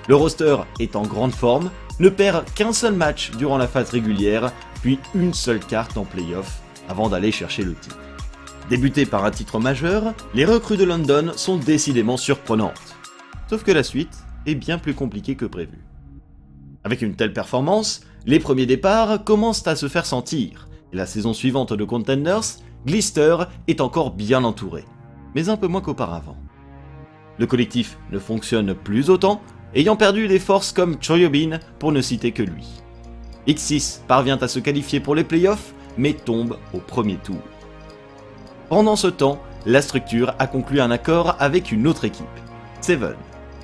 Le 0.08 0.16
roster 0.16 0.58
est 0.80 0.96
en 0.96 1.02
grande 1.02 1.34
forme, 1.34 1.72
ne 2.00 2.10
perd 2.10 2.46
qu'un 2.54 2.74
seul 2.74 2.94
match 2.94 3.32
durant 3.32 3.58
la 3.58 3.68
phase 3.68 3.90
régulière, 3.90 4.52
puis 4.82 5.00
une 5.16 5.34
seule 5.34 5.60
carte 5.60 5.98
en 5.98 6.06
playoff 6.06 6.62
avant 6.90 7.10
d'aller 7.10 7.32
chercher 7.32 7.64
le 7.64 7.76
titre. 7.76 7.98
Débuté 8.70 9.06
par 9.06 9.26
un 9.26 9.32
titre 9.32 9.60
majeur, 9.60 10.14
les 10.34 10.46
recrues 10.46 10.78
de 10.78 10.84
London 10.84 11.32
sont 11.36 11.58
décidément 11.58 12.18
surprenantes. 12.18 12.96
Sauf 13.50 13.64
que 13.64 13.72
la 13.72 13.84
suite 13.84 14.18
est 14.46 14.56
bien 14.56 14.78
plus 14.78 14.94
compliquée 14.94 15.36
que 15.36 15.46
prévu. 15.46 15.84
Avec 16.84 17.02
une 17.02 17.16
telle 17.16 17.34
performance, 17.34 18.02
les 18.26 18.40
premiers 18.40 18.66
départs 18.66 19.24
commencent 19.24 19.68
à 19.68 19.76
se 19.76 19.88
faire 19.88 20.06
sentir, 20.06 20.68
et 20.92 20.96
la 20.96 21.06
saison 21.06 21.34
suivante 21.34 21.74
de 21.74 21.84
Contenders, 21.84 22.58
Glister 22.86 23.38
est 23.68 23.82
encore 23.82 24.12
bien 24.12 24.44
entouré, 24.44 24.84
mais 25.36 25.50
un 25.50 25.58
peu 25.58 25.68
moins 25.68 25.82
qu'auparavant. 25.82 26.38
Le 27.38 27.48
collectif 27.48 27.98
ne 28.12 28.20
fonctionne 28.20 28.76
plus 28.76 29.10
autant, 29.10 29.42
ayant 29.76 29.96
perdu 29.96 30.28
des 30.28 30.40
forces 30.40 30.72
comme 30.72 30.98
Choyobin 31.02 31.60
pour 31.80 31.92
ne 31.92 32.02
citer 32.02 32.32
que 32.32 32.44
lui. 32.44 32.68
X6 33.48 34.02
parvient 34.08 34.38
à 34.38 34.48
se 34.48 34.60
qualifier 34.60 35.00
pour 35.00 35.16
les 35.16 35.24
playoffs, 35.24 35.74
mais 35.98 36.14
tombe 36.14 36.58
au 36.74 36.80
premier 36.80 37.18
tour. 37.18 37.42
Pendant 38.70 38.96
ce 38.96 39.08
temps, 39.08 39.42
la 39.66 39.82
structure 39.82 40.34
a 40.40 40.48
conclu 40.48 40.82
un 40.82 40.92
accord 40.92 41.36
avec 41.40 41.72
une 41.72 41.88
autre 41.88 42.06
équipe, 42.06 42.26
Seven, 42.82 43.16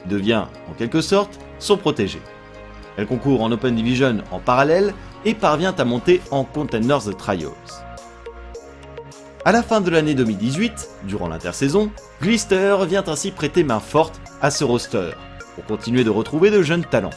devient 0.06 0.46
en 0.70 0.74
quelque 0.74 1.02
sorte 1.02 1.40
son 1.60 1.78
protégé. 1.78 2.22
Elle 2.98 3.08
concourt 3.08 3.42
en 3.42 3.52
Open 3.52 3.76
Division 3.76 4.20
en 4.32 4.40
parallèle 4.40 4.94
et 5.26 5.34
parvient 5.34 5.76
à 5.78 5.86
monter 5.86 6.22
en 6.32 6.44
Contenders 6.44 7.16
Trials. 7.18 7.52
À 9.46 9.52
la 9.52 9.64
fin 9.64 9.82
de 9.82 9.90
l'année 9.90 10.16
2018, 10.16 10.90
durant 11.06 11.30
l'intersaison, 11.30 11.92
Glister 12.22 12.78
vient 12.88 13.04
ainsi 13.08 13.32
prêter 13.32 13.64
main 13.64 13.80
forte 13.80 14.20
à 14.42 14.52
ce 14.52 14.64
roster, 14.64 15.12
pour 15.60 15.78
continuer 15.78 16.04
de 16.04 16.10
retrouver 16.10 16.52
de 16.52 16.62
jeunes 16.62 16.86
talents. 16.86 17.10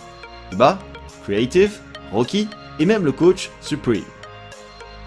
Bas, 0.56 0.78
Creative, 1.24 1.78
Rocky 2.12 2.48
et 2.78 2.86
même 2.86 3.04
le 3.04 3.12
coach 3.12 3.50
Supreme. 3.60 4.02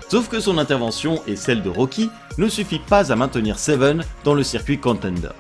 Sauf 0.10 0.30
que 0.30 0.39
son 0.39 0.58
intervention 0.58 1.22
et 1.27 1.36
celle 1.36 1.62
de 1.62 1.70
Rocky 1.70 2.10
ne 2.38 2.48
suffit 2.48 2.80
pas 2.80 3.12
à 3.12 3.15
maintenir 3.15 3.60
Seven 3.60 4.04
dans 4.24 4.34
le 4.34 4.44
circuit 4.44 4.80
Contenders. 4.80 5.34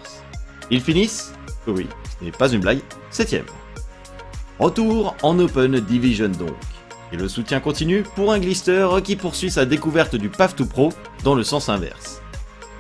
Ils 0.71 0.81
finissent, 0.81 1.33
oui, 1.67 1.87
ce 2.19 2.25
n'est 2.25 2.31
pas 2.31 2.51
une 2.51 2.61
blague, 2.61 2.81
7ème. 3.11 3.43
Retour 4.59 5.15
en 5.21 5.37
Open 5.39 5.79
Division 5.79 6.29
donc. 6.29 6.55
Et 7.11 7.17
le 7.17 7.27
soutien 7.27 7.59
continue 7.59 8.03
pour 8.15 8.31
un 8.31 8.39
Glister 8.39 8.87
qui 9.03 9.15
poursuit 9.15 9.51
sa 9.51 9.65
découverte 9.65 10.15
du 10.15 10.29
Path 10.29 10.55
to 10.55 10.65
Pro 10.65 10.91
dans 11.23 11.35
le 11.35 11.43
sens 11.43 11.69
inverse. 11.69 12.21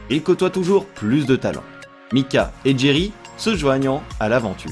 Il 0.09 0.23
côtoie 0.23 0.49
toujours 0.49 0.85
plus 0.85 1.25
de 1.25 1.35
talents. 1.35 1.63
Mika 2.11 2.51
et 2.63 2.77
Jerry 2.77 3.11
se 3.37 3.55
joignant 3.55 4.03
à 4.19 4.29
l'aventure. 4.29 4.71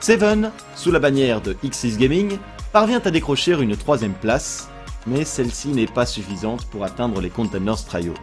Seven, 0.00 0.52
sous 0.74 0.90
la 0.90 0.98
bannière 0.98 1.40
de 1.40 1.54
X6 1.64 1.96
Gaming, 1.96 2.38
parvient 2.72 3.00
à 3.04 3.10
décrocher 3.10 3.52
une 3.52 3.76
troisième 3.76 4.12
place, 4.12 4.68
mais 5.06 5.24
celle-ci 5.24 5.68
n'est 5.68 5.86
pas 5.86 6.04
suffisante 6.04 6.66
pour 6.66 6.84
atteindre 6.84 7.20
les 7.20 7.30
Contenders 7.30 7.82
Trials. 7.84 8.14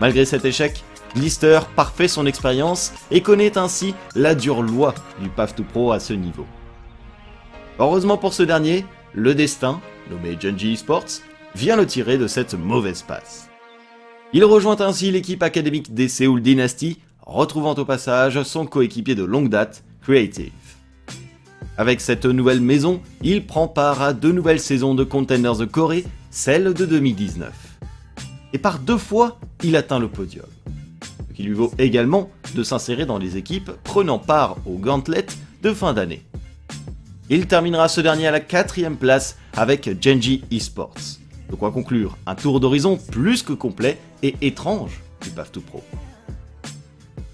Malgré 0.00 0.24
cet 0.24 0.44
échec, 0.44 0.84
Glister 1.16 1.60
parfait 1.74 2.08
son 2.08 2.26
expérience 2.26 2.92
et 3.10 3.22
connaît 3.22 3.58
ainsi 3.58 3.94
la 4.14 4.34
dure 4.34 4.62
loi 4.62 4.94
du 5.20 5.28
Path 5.28 5.56
to 5.56 5.64
Pro 5.64 5.92
à 5.92 6.00
ce 6.00 6.12
niveau. 6.12 6.46
Heureusement 7.78 8.16
pour 8.16 8.32
ce 8.32 8.44
dernier, 8.44 8.86
le 9.12 9.34
destin, 9.34 9.80
nommé 10.10 10.38
Genji 10.40 10.74
Esports, 10.74 11.20
vient 11.54 11.76
le 11.76 11.86
tirer 11.86 12.18
de 12.18 12.28
cette 12.28 12.54
mauvaise 12.54 13.02
passe. 13.02 13.48
Il 14.32 14.44
rejoint 14.44 14.80
ainsi 14.80 15.10
l'équipe 15.10 15.42
académique 15.42 15.92
des 15.92 16.08
Seoul 16.08 16.40
Dynasty, 16.40 17.00
retrouvant 17.20 17.74
au 17.74 17.84
passage 17.84 18.42
son 18.44 18.64
coéquipier 18.64 19.14
de 19.14 19.24
longue 19.24 19.50
date, 19.50 19.84
Creative. 20.02 20.52
Avec 21.78 22.00
cette 22.00 22.26
nouvelle 22.26 22.60
maison, 22.60 23.00
il 23.22 23.46
prend 23.46 23.68
part 23.68 24.02
à 24.02 24.12
deux 24.12 24.32
nouvelles 24.32 24.60
saisons 24.60 24.94
de 24.94 25.04
Containers 25.04 25.56
de 25.56 25.64
Corée, 25.64 26.04
celle 26.30 26.74
de 26.74 26.84
2019. 26.84 27.52
Et 28.52 28.58
par 28.58 28.78
deux 28.78 28.98
fois, 28.98 29.38
il 29.62 29.76
atteint 29.76 29.98
le 29.98 30.08
podium. 30.08 30.46
Ce 31.28 31.34
qui 31.34 31.44
lui 31.44 31.54
vaut 31.54 31.72
également 31.78 32.30
de 32.54 32.62
s'insérer 32.62 33.06
dans 33.06 33.18
les 33.18 33.36
équipes 33.36 33.70
prenant 33.84 34.18
part 34.18 34.56
au 34.66 34.76
Gauntlet 34.76 35.26
de 35.62 35.72
fin 35.72 35.94
d'année. 35.94 36.22
Il 37.30 37.46
terminera 37.46 37.88
ce 37.88 38.00
dernier 38.00 38.26
à 38.26 38.32
la 38.32 38.40
quatrième 38.40 38.96
place 38.96 39.38
avec 39.56 40.02
Genji 40.02 40.42
Esports. 40.50 41.18
De 41.48 41.54
quoi 41.54 41.70
conclure 41.70 42.18
un 42.26 42.34
tour 42.34 42.60
d'horizon 42.60 42.98
plus 43.10 43.42
que 43.42 43.52
complet 43.52 43.98
et 44.22 44.34
étrange 44.42 45.00
du 45.22 45.30
to 45.30 45.60
Pro. 45.60 45.82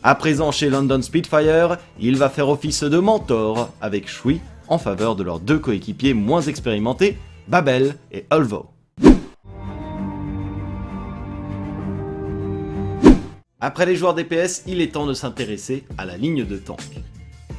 À 0.04 0.14
présent 0.14 0.52
chez 0.52 0.70
London 0.70 1.02
Spitfire, 1.02 1.76
il 1.98 2.16
va 2.16 2.28
faire 2.28 2.48
office 2.48 2.84
de 2.84 2.98
mentor 2.98 3.70
avec 3.80 4.08
Shui 4.08 4.40
en 4.68 4.78
faveur 4.78 5.16
de 5.16 5.24
leurs 5.24 5.40
deux 5.40 5.58
coéquipiers 5.58 6.14
moins 6.14 6.42
expérimentés, 6.42 7.18
Babel 7.48 7.96
et 8.12 8.24
Ulvo. 8.32 8.66
Après 13.60 13.86
les 13.86 13.96
joueurs 13.96 14.14
DPS, 14.14 14.62
il 14.68 14.80
est 14.80 14.92
temps 14.92 15.06
de 15.06 15.14
s'intéresser 15.14 15.82
à 15.98 16.04
la 16.04 16.16
ligne 16.16 16.44
de 16.44 16.58
tank. 16.58 16.80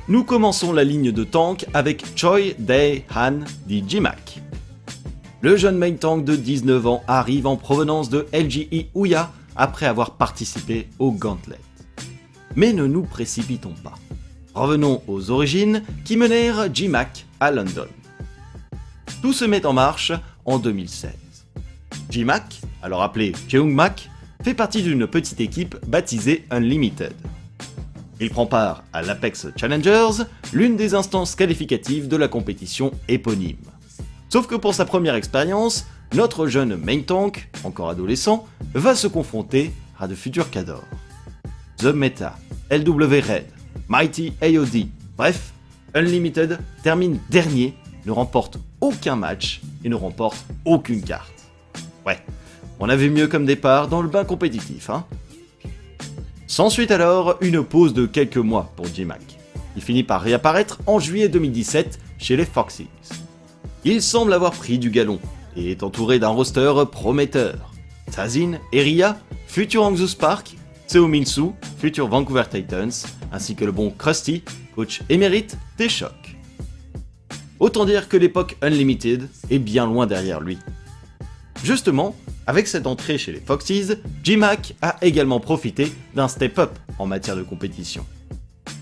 Nous 0.07 0.23
commençons 0.23 0.71
la 0.71 0.85
ligne 0.85 1.11
de 1.11 1.25
tank 1.25 1.65
avec 1.73 2.05
Choi 2.15 2.53
Dae 2.57 3.03
Han 3.13 3.39
dit. 3.65 3.83
Le 5.41 5.57
jeune 5.57 5.77
main 5.77 5.93
tank 5.93 6.23
de 6.23 6.37
19 6.37 6.87
ans 6.87 7.03
arrive 7.05 7.47
en 7.47 7.57
provenance 7.57 8.09
de 8.09 8.27
LGE 8.33 8.85
Ouya 8.93 9.29
après 9.57 9.87
avoir 9.87 10.11
participé 10.11 10.87
au 10.99 11.11
Gauntlet. 11.11 11.59
Mais 12.55 12.73
ne 12.73 12.85
nous 12.85 13.03
précipitons 13.03 13.73
pas. 13.83 13.95
Revenons 14.53 15.01
aux 15.07 15.31
origines 15.31 15.83
qui 16.05 16.17
menèrent 16.17 16.73
J-Mac 16.73 17.25
à 17.39 17.51
London. 17.51 17.87
Tout 19.21 19.33
se 19.33 19.45
met 19.45 19.65
en 19.65 19.73
marche 19.73 20.11
en 20.45 20.59
2016. 20.59 21.11
J-Mac, 22.09 22.61
alors 22.81 23.03
appelé 23.03 23.33
Mac, 23.53 24.09
fait 24.43 24.53
partie 24.53 24.81
d'une 24.81 25.05
petite 25.07 25.41
équipe 25.41 25.75
baptisée 25.85 26.45
Unlimited. 26.49 27.13
Il 28.21 28.29
prend 28.29 28.45
part 28.45 28.83
à 28.91 29.01
l'Apex 29.01 29.47
Challengers, 29.55 30.23
l'une 30.51 30.75
des 30.75 30.93
instances 30.93 31.35
qualificatives 31.35 32.07
de 32.07 32.17
la 32.17 32.27
compétition 32.27 32.91
éponyme. 33.07 33.57
Sauf 34.29 34.47
que 34.47 34.55
pour 34.55 34.73
sa 34.73 34.85
première 34.85 35.15
expérience, 35.15 35.85
notre 36.13 36.47
jeune 36.47 36.75
main 36.75 37.01
tank, 37.01 37.49
encore 37.63 37.89
adolescent, 37.89 38.47
va 38.73 38.95
se 38.95 39.07
confronter 39.07 39.71
à 39.99 40.07
de 40.07 40.15
futurs 40.15 40.49
cadors. 40.49 40.83
The 41.79 41.93
Meta, 41.93 42.37
LW 42.69 43.21
Red, 43.25 43.45
Mighty 43.87 44.33
AOD, 44.41 44.87
bref, 45.15 45.53
Unlimited 45.95 46.59
termine 46.83 47.19
dernier, 47.29 47.73
ne 48.05 48.11
remporte 48.11 48.59
aucun 48.81 49.15
match 49.15 49.61
et 49.85 49.87
ne 49.87 49.95
remporte 49.95 50.45
aucune 50.65 51.01
carte. 51.01 51.31
Ouais, 52.05 52.19
on 52.81 52.89
avait 52.89 53.09
mieux 53.09 53.27
comme 53.27 53.45
départ 53.45 53.87
dans 53.87 54.01
le 54.01 54.09
bain 54.09 54.25
compétitif, 54.25 54.89
hein 54.89 55.05
S'ensuit 56.47 56.91
alors 56.91 57.37
une 57.39 57.63
pause 57.63 57.93
de 57.93 58.05
quelques 58.05 58.35
mois 58.35 58.73
pour 58.75 58.87
J-Mac. 58.87 59.21
Il 59.77 59.81
finit 59.81 60.03
par 60.03 60.21
réapparaître 60.21 60.79
en 60.85 60.99
juillet 60.99 61.29
2017 61.29 61.97
chez 62.17 62.35
les 62.35 62.43
Foxes. 62.43 62.81
Il 63.85 64.01
semble 64.01 64.33
avoir 64.33 64.51
pris 64.51 64.79
du 64.79 64.89
galon 64.89 65.19
et 65.55 65.71
est 65.71 65.83
entouré 65.83 66.19
d'un 66.19 66.27
roster 66.27 66.73
prometteur. 66.91 67.71
Tazin, 68.11 68.59
Eria, 68.73 69.17
futur 69.47 69.83
Angzus 69.83 70.15
Park, 70.19 70.57
Seo 70.87 71.07
Minsu, 71.79 71.87
futur 71.87 72.07
Vancouver 72.07 72.43
Titans, 72.49 72.91
ainsi 73.31 73.55
que 73.55 73.65
le 73.65 73.71
bon 73.71 73.91
Krusty, 73.91 74.43
coach 74.75 75.01
émérite 75.09 75.57
des 75.77 75.89
chocs. 75.89 76.35
Autant 77.59 77.85
dire 77.85 78.07
que 78.07 78.17
l'époque 78.17 78.57
Unlimited 78.61 79.27
est 79.49 79.59
bien 79.59 79.85
loin 79.85 80.05
derrière 80.05 80.41
lui. 80.41 80.57
Justement, 81.63 82.15
avec 82.47 82.67
cette 82.67 82.87
entrée 82.87 83.17
chez 83.17 83.31
les 83.33 83.41
Foxes, 83.41 83.97
J-Mac 84.23 84.75
a 84.81 84.95
également 85.01 85.39
profité 85.39 85.91
d'un 86.15 86.27
step-up 86.27 86.71
en 86.97 87.05
matière 87.05 87.35
de 87.35 87.43
compétition. 87.43 88.05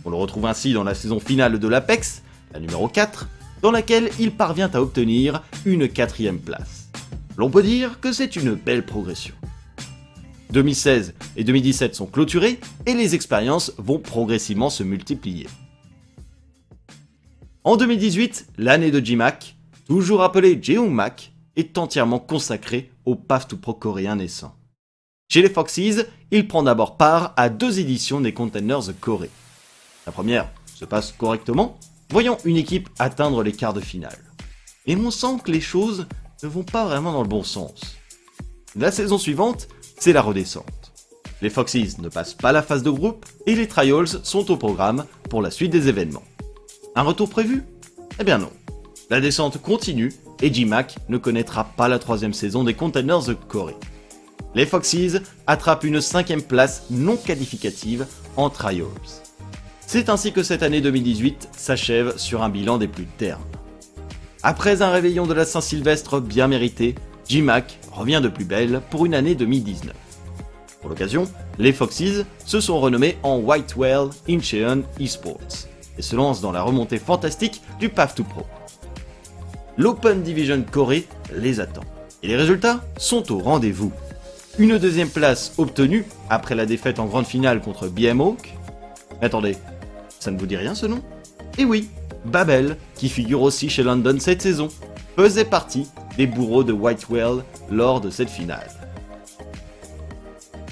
On 0.05 0.09
le 0.09 0.15
retrouve 0.15 0.45
ainsi 0.45 0.73
dans 0.73 0.83
la 0.83 0.93
saison 0.93 1.19
finale 1.19 1.59
de 1.59 1.67
l'Apex, 1.67 2.21
la 2.53 2.59
numéro 2.59 2.87
4, 2.87 3.27
dans 3.61 3.71
laquelle 3.71 4.09
il 4.19 4.31
parvient 4.31 4.69
à 4.73 4.79
obtenir 4.79 5.43
une 5.65 5.89
quatrième 5.89 6.39
place. 6.39 6.89
L'on 7.35 7.49
peut 7.49 7.63
dire 7.63 7.99
que 7.99 8.11
c'est 8.11 8.35
une 8.35 8.53
belle 8.53 8.85
progression. 8.85 9.33
2016 10.51 11.13
et 11.35 11.43
2017 11.43 11.95
sont 11.95 12.05
clôturés 12.05 12.59
et 12.85 12.93
les 12.93 13.15
expériences 13.15 13.73
vont 13.77 13.99
progressivement 13.99 14.69
se 14.69 14.83
multiplier. 14.83 15.47
En 17.63 17.75
2018, 17.75 18.47
l'année 18.57 18.91
de 18.91 19.03
J-Mac, 19.03 19.57
toujours 19.85 20.23
appelé 20.23 20.57
Jeong 20.61 20.89
Mac, 20.89 21.33
est 21.57 21.77
entièrement 21.77 22.19
consacrée 22.19 22.91
au 23.05 23.15
Path 23.15 23.49
to 23.49 23.57
Pro 23.57 23.73
coréen 23.73 24.15
naissant. 24.15 24.55
Chez 25.29 25.41
les 25.41 25.49
Foxes, 25.49 26.05
il 26.31 26.47
prend 26.47 26.63
d'abord 26.63 26.95
part 26.95 27.33
à 27.35 27.49
deux 27.49 27.79
éditions 27.79 28.21
des 28.21 28.33
Containers 28.33 28.93
Corée. 29.01 29.29
La 30.05 30.13
première 30.13 30.49
se 30.73 30.85
passe 30.85 31.11
correctement, 31.11 31.77
voyant 32.09 32.37
une 32.45 32.55
équipe 32.55 32.87
atteindre 32.99 33.43
les 33.43 33.51
quarts 33.51 33.73
de 33.73 33.81
finale. 33.81 34.17
Et 34.85 34.95
on 34.95 35.11
sent 35.11 35.39
que 35.43 35.51
les 35.51 35.59
choses 35.59 36.07
ne 36.43 36.47
vont 36.47 36.63
pas 36.63 36.85
vraiment 36.85 37.11
dans 37.11 37.23
le 37.23 37.27
bon 37.27 37.43
sens. 37.43 37.97
La 38.75 38.91
saison 38.91 39.17
suivante, 39.17 39.67
c'est 39.99 40.13
la 40.13 40.21
redescente. 40.21 40.93
Les 41.41 41.49
Foxes 41.49 41.99
ne 41.99 42.09
passent 42.09 42.33
pas 42.33 42.51
la 42.51 42.63
phase 42.63 42.83
de 42.83 42.89
groupe 42.89 43.25
et 43.45 43.55
les 43.55 43.67
Trials 43.67 44.07
sont 44.23 44.49
au 44.51 44.57
programme 44.57 45.05
pour 45.29 45.41
la 45.41 45.51
suite 45.51 45.71
des 45.71 45.87
événements. 45.87 46.23
Un 46.95 47.03
retour 47.03 47.29
prévu? 47.29 47.63
Eh 48.19 48.23
bien 48.23 48.37
non. 48.37 48.51
La 49.09 49.21
descente 49.21 49.61
continue 49.61 50.13
et 50.41 50.53
J-Mac 50.53 50.95
ne 51.09 51.17
connaîtra 51.17 51.63
pas 51.63 51.87
la 51.87 51.99
troisième 51.99 52.33
saison 52.33 52.63
des 52.63 52.73
Containers 52.73 53.23
de 53.23 53.33
Corée. 53.33 53.77
Les 54.55 54.65
Foxes 54.65 55.21
attrapent 55.45 55.83
une 55.83 56.01
cinquième 56.01 56.41
place 56.41 56.85
non 56.89 57.15
qualificative 57.15 58.07
en 58.35 58.49
Trials. 58.49 58.87
C'est 59.85 60.09
ainsi 60.09 60.33
que 60.33 60.43
cette 60.43 60.63
année 60.63 60.81
2018 60.81 61.49
s'achève 61.55 62.17
sur 62.17 62.43
un 62.43 62.49
bilan 62.49 62.77
des 62.77 62.87
plus 62.87 63.05
ternes. 63.05 63.43
Après 64.43 64.81
un 64.81 64.89
réveillon 64.89 65.27
de 65.27 65.33
la 65.33 65.45
Saint-Sylvestre 65.45 66.19
bien 66.19 66.47
mérité, 66.47 66.95
J-Mac 67.27 67.79
revient 67.91 68.21
de 68.23 68.29
plus 68.29 68.45
belle 68.45 68.81
pour 68.89 69.05
une 69.05 69.13
année 69.13 69.35
2019. 69.35 69.93
Pour 70.79 70.89
l'occasion, 70.89 71.29
les 71.59 71.73
Foxes 71.73 72.23
se 72.45 72.59
sont 72.61 72.79
renommés 72.79 73.17
en 73.23 73.37
White 73.39 73.75
Whale 73.75 74.09
Incheon 74.29 74.83
Esports 74.99 75.67
et 75.97 76.01
se 76.01 76.15
lancent 76.15 76.41
dans 76.41 76.51
la 76.51 76.61
remontée 76.61 76.99
fantastique 76.99 77.61
du 77.79 77.89
Path 77.89 78.15
to 78.15 78.23
Pro. 78.23 78.45
L'Open 79.77 80.23
Division 80.23 80.63
Corée 80.71 81.07
les 81.35 81.59
attend 81.59 81.83
et 82.23 82.27
les 82.27 82.37
résultats 82.37 82.83
sont 82.97 83.31
au 83.31 83.39
rendez-vous. 83.39 83.91
Une 84.57 84.77
deuxième 84.77 85.09
place 85.09 85.53
obtenue 85.57 86.05
après 86.29 86.55
la 86.55 86.65
défaite 86.65 86.99
en 86.99 87.05
grande 87.05 87.27
finale 87.27 87.61
contre 87.61 87.87
BM 87.87 88.21
Hawk. 88.21 88.55
Attendez, 89.21 89.57
ça 90.19 90.31
ne 90.31 90.39
vous 90.39 90.47
dit 90.47 90.57
rien 90.57 90.75
ce 90.75 90.85
nom? 90.85 91.01
Eh 91.57 91.65
oui, 91.65 91.89
Babel, 92.25 92.77
qui 92.95 93.09
figure 93.09 93.41
aussi 93.41 93.69
chez 93.69 93.83
London 93.83 94.17
cette 94.19 94.41
saison, 94.41 94.69
faisait 95.15 95.45
partie 95.45 95.87
des 96.17 96.27
bourreaux 96.27 96.63
de 96.63 96.73
White 96.73 97.09
Whale 97.09 97.43
lors 97.69 98.01
de 98.01 98.09
cette 98.09 98.29
finale. 98.29 98.69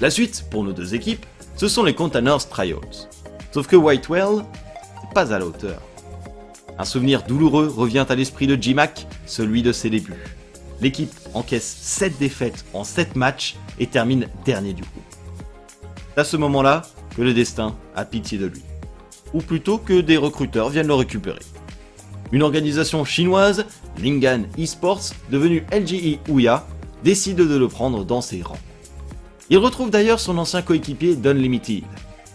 La 0.00 0.10
suite, 0.10 0.44
pour 0.50 0.64
nos 0.64 0.72
deux 0.72 0.94
équipes, 0.94 1.24
ce 1.56 1.68
sont 1.68 1.84
les 1.84 1.94
Containers 1.94 2.46
Trials. 2.48 3.08
Sauf 3.52 3.66
que 3.66 3.76
White 3.76 4.08
Whale 4.08 4.36
n'est 4.36 5.14
pas 5.14 5.32
à 5.32 5.38
la 5.38 5.46
hauteur. 5.46 5.80
Un 6.78 6.84
souvenir 6.84 7.22
douloureux 7.22 7.72
revient 7.74 8.04
à 8.06 8.14
l'esprit 8.14 8.46
de 8.46 8.60
J-Mac, 8.60 9.06
celui 9.24 9.62
de 9.62 9.72
ses 9.72 9.88
débuts. 9.88 10.12
L'équipe 10.82 11.12
encaisse 11.32 11.64
7 11.80 12.18
défaites 12.18 12.66
en 12.74 12.84
7 12.84 13.16
matchs 13.16 13.56
et 13.78 13.86
termine 13.86 14.28
dernier 14.44 14.74
du 14.74 14.82
groupe. 14.82 15.02
C'est 16.14 16.20
à 16.20 16.24
ce 16.24 16.36
moment-là 16.36 16.82
que 17.16 17.22
le 17.22 17.32
destin 17.32 17.74
a 17.94 18.04
pitié 18.04 18.36
de 18.36 18.46
lui. 18.46 18.62
Ou 19.32 19.40
plutôt 19.40 19.78
que 19.78 20.02
des 20.02 20.18
recruteurs 20.18 20.68
viennent 20.68 20.86
le 20.86 20.94
récupérer. 20.94 21.40
Une 22.32 22.42
organisation 22.42 23.04
chinoise, 23.06 23.64
Lingan 23.98 24.44
Esports, 24.58 25.12
devenue 25.30 25.64
LGE 25.72 26.18
Ouya, 26.28 26.66
décide 27.04 27.36
de 27.36 27.56
le 27.56 27.68
prendre 27.68 28.04
dans 28.04 28.20
ses 28.20 28.42
rangs. 28.42 28.58
Il 29.48 29.58
retrouve 29.58 29.90
d'ailleurs 29.90 30.20
son 30.20 30.38
ancien 30.38 30.62
coéquipier 30.62 31.14
d'Unlimited, 31.14 31.84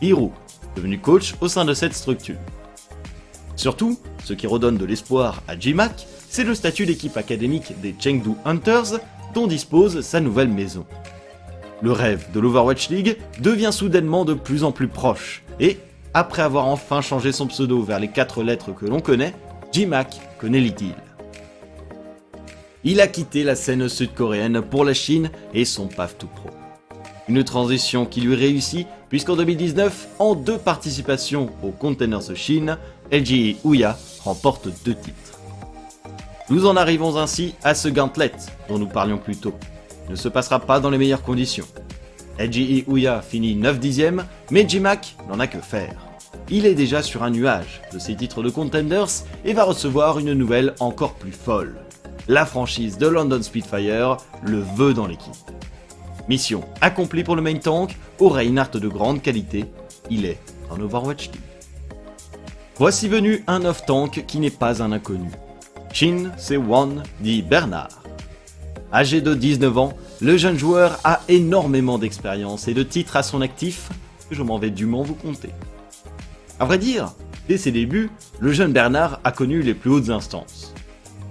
Hiru, 0.01 0.29
devenu 0.75 0.99
coach 0.99 1.35
au 1.41 1.47
sein 1.47 1.65
de 1.65 1.73
cette 1.73 1.93
structure. 1.93 2.37
Surtout, 3.55 3.99
ce 4.23 4.33
qui 4.33 4.47
redonne 4.47 4.77
de 4.77 4.85
l'espoir 4.85 5.43
à 5.47 5.59
J-Mac, 5.59 6.07
c'est 6.29 6.43
le 6.43 6.55
statut 6.55 6.85
d'équipe 6.85 7.17
académique 7.17 7.79
des 7.81 7.93
Chengdu 7.99 8.31
Hunters 8.45 8.99
dont 9.33 9.47
dispose 9.47 10.01
sa 10.01 10.19
nouvelle 10.19 10.47
maison. 10.47 10.85
Le 11.81 11.91
rêve 11.91 12.27
de 12.33 12.39
l'Overwatch 12.39 12.89
League 12.89 13.17
devient 13.39 13.71
soudainement 13.73 14.23
de 14.23 14.33
plus 14.33 14.63
en 14.63 14.71
plus 14.71 14.87
proche, 14.87 15.43
et, 15.59 15.77
après 16.13 16.41
avoir 16.41 16.67
enfin 16.67 17.01
changé 17.01 17.31
son 17.31 17.47
pseudo 17.47 17.81
vers 17.81 17.99
les 17.99 18.09
quatre 18.09 18.43
lettres 18.43 18.73
que 18.73 18.85
l'on 18.85 18.99
connaît, 18.99 19.33
J-Mac 19.71 20.21
connaît 20.39 20.59
l'idylle. 20.59 20.95
Il 22.83 22.99
a 22.99 23.07
quitté 23.07 23.43
la 23.43 23.55
scène 23.55 23.87
sud-coréenne 23.87 24.61
pour 24.61 24.83
la 24.83 24.95
Chine 24.95 25.29
et 25.53 25.65
son 25.65 25.87
Path 25.87 26.17
to 26.17 26.25
Pro. 26.25 26.49
Une 27.27 27.43
transition 27.43 28.07
qui 28.07 28.21
lui 28.21 28.33
réussit 28.33 28.87
puisqu'en 29.07 29.35
2019, 29.35 30.07
en 30.17 30.33
deux 30.33 30.57
participations 30.57 31.51
aux 31.61 31.69
Containers 31.69 32.35
Chine, 32.35 32.77
LGE 33.11 33.57
Ouya 33.63 33.99
remporte 34.23 34.69
deux 34.83 34.95
titres. 34.95 35.39
Nous 36.49 36.65
en 36.65 36.75
arrivons 36.75 37.17
ainsi 37.17 37.53
à 37.63 37.75
ce 37.75 37.87
gauntlet 37.87 38.31
dont 38.67 38.79
nous 38.79 38.87
parlions 38.87 39.19
plus 39.19 39.37
tôt. 39.37 39.53
Il 40.07 40.11
ne 40.11 40.15
se 40.15 40.27
passera 40.27 40.59
pas 40.59 40.79
dans 40.79 40.89
les 40.89 40.97
meilleures 40.97 41.21
conditions. 41.21 41.67
LGE 42.39 42.85
Ouya 42.87 43.21
finit 43.21 43.55
9 43.55 43.79
dixièmes, 43.79 44.25
mais 44.49 44.67
J-Mac 44.67 45.15
n'en 45.29 45.39
a 45.39 45.45
que 45.45 45.59
faire. 45.59 45.97
Il 46.49 46.65
est 46.65 46.73
déjà 46.73 47.03
sur 47.03 47.21
un 47.21 47.29
nuage 47.29 47.81
de 47.93 47.99
ses 47.99 48.15
titres 48.15 48.41
de 48.41 48.49
contenders 48.49 49.23
et 49.45 49.53
va 49.53 49.65
recevoir 49.65 50.17
une 50.17 50.33
nouvelle 50.33 50.73
encore 50.79 51.13
plus 51.13 51.31
folle. 51.31 51.75
La 52.27 52.45
franchise 52.45 52.97
de 52.97 53.07
London 53.07 53.41
Spitfire 53.41 54.17
le 54.43 54.59
veut 54.75 54.93
dans 54.93 55.07
l'équipe. 55.07 55.33
Mission 56.29 56.63
accomplie 56.79 57.23
pour 57.23 57.35
le 57.35 57.41
main 57.41 57.57
tank, 57.57 57.97
au 58.19 58.29
Reinhardt 58.29 58.79
de 58.79 58.87
grande 58.87 59.21
qualité, 59.21 59.65
il 60.09 60.25
est 60.25 60.39
en 60.69 60.79
Overwatch 60.79 61.31
League. 61.31 61.41
Voici 62.77 63.07
venu 63.07 63.43
un 63.47 63.65
off-tank 63.65 64.25
qui 64.27 64.39
n'est 64.39 64.49
pas 64.49 64.83
un 64.83 64.91
inconnu. 64.91 65.29
Shin 65.93 66.31
Se-won 66.37 67.03
dit 67.19 67.41
Bernard. 67.41 68.03
Âgé 68.93 69.21
de 69.21 69.33
19 69.33 69.77
ans, 69.77 69.93
le 70.21 70.37
jeune 70.37 70.57
joueur 70.57 70.99
a 71.03 71.21
énormément 71.27 71.97
d'expérience 71.97 72.67
et 72.67 72.73
de 72.73 72.83
titres 72.83 73.15
à 73.15 73.23
son 73.23 73.41
actif 73.41 73.89
que 74.29 74.35
je 74.35 74.43
m'en 74.43 74.59
vais 74.59 74.69
dûment 74.69 75.01
vous 75.01 75.15
compter. 75.15 75.49
À 76.59 76.65
vrai 76.65 76.77
dire, 76.77 77.13
dès 77.47 77.57
ses 77.57 77.71
débuts, 77.71 78.09
le 78.39 78.51
jeune 78.51 78.73
Bernard 78.73 79.19
a 79.23 79.31
connu 79.31 79.61
les 79.61 79.73
plus 79.73 79.89
hautes 79.89 80.09
instances. 80.09 80.70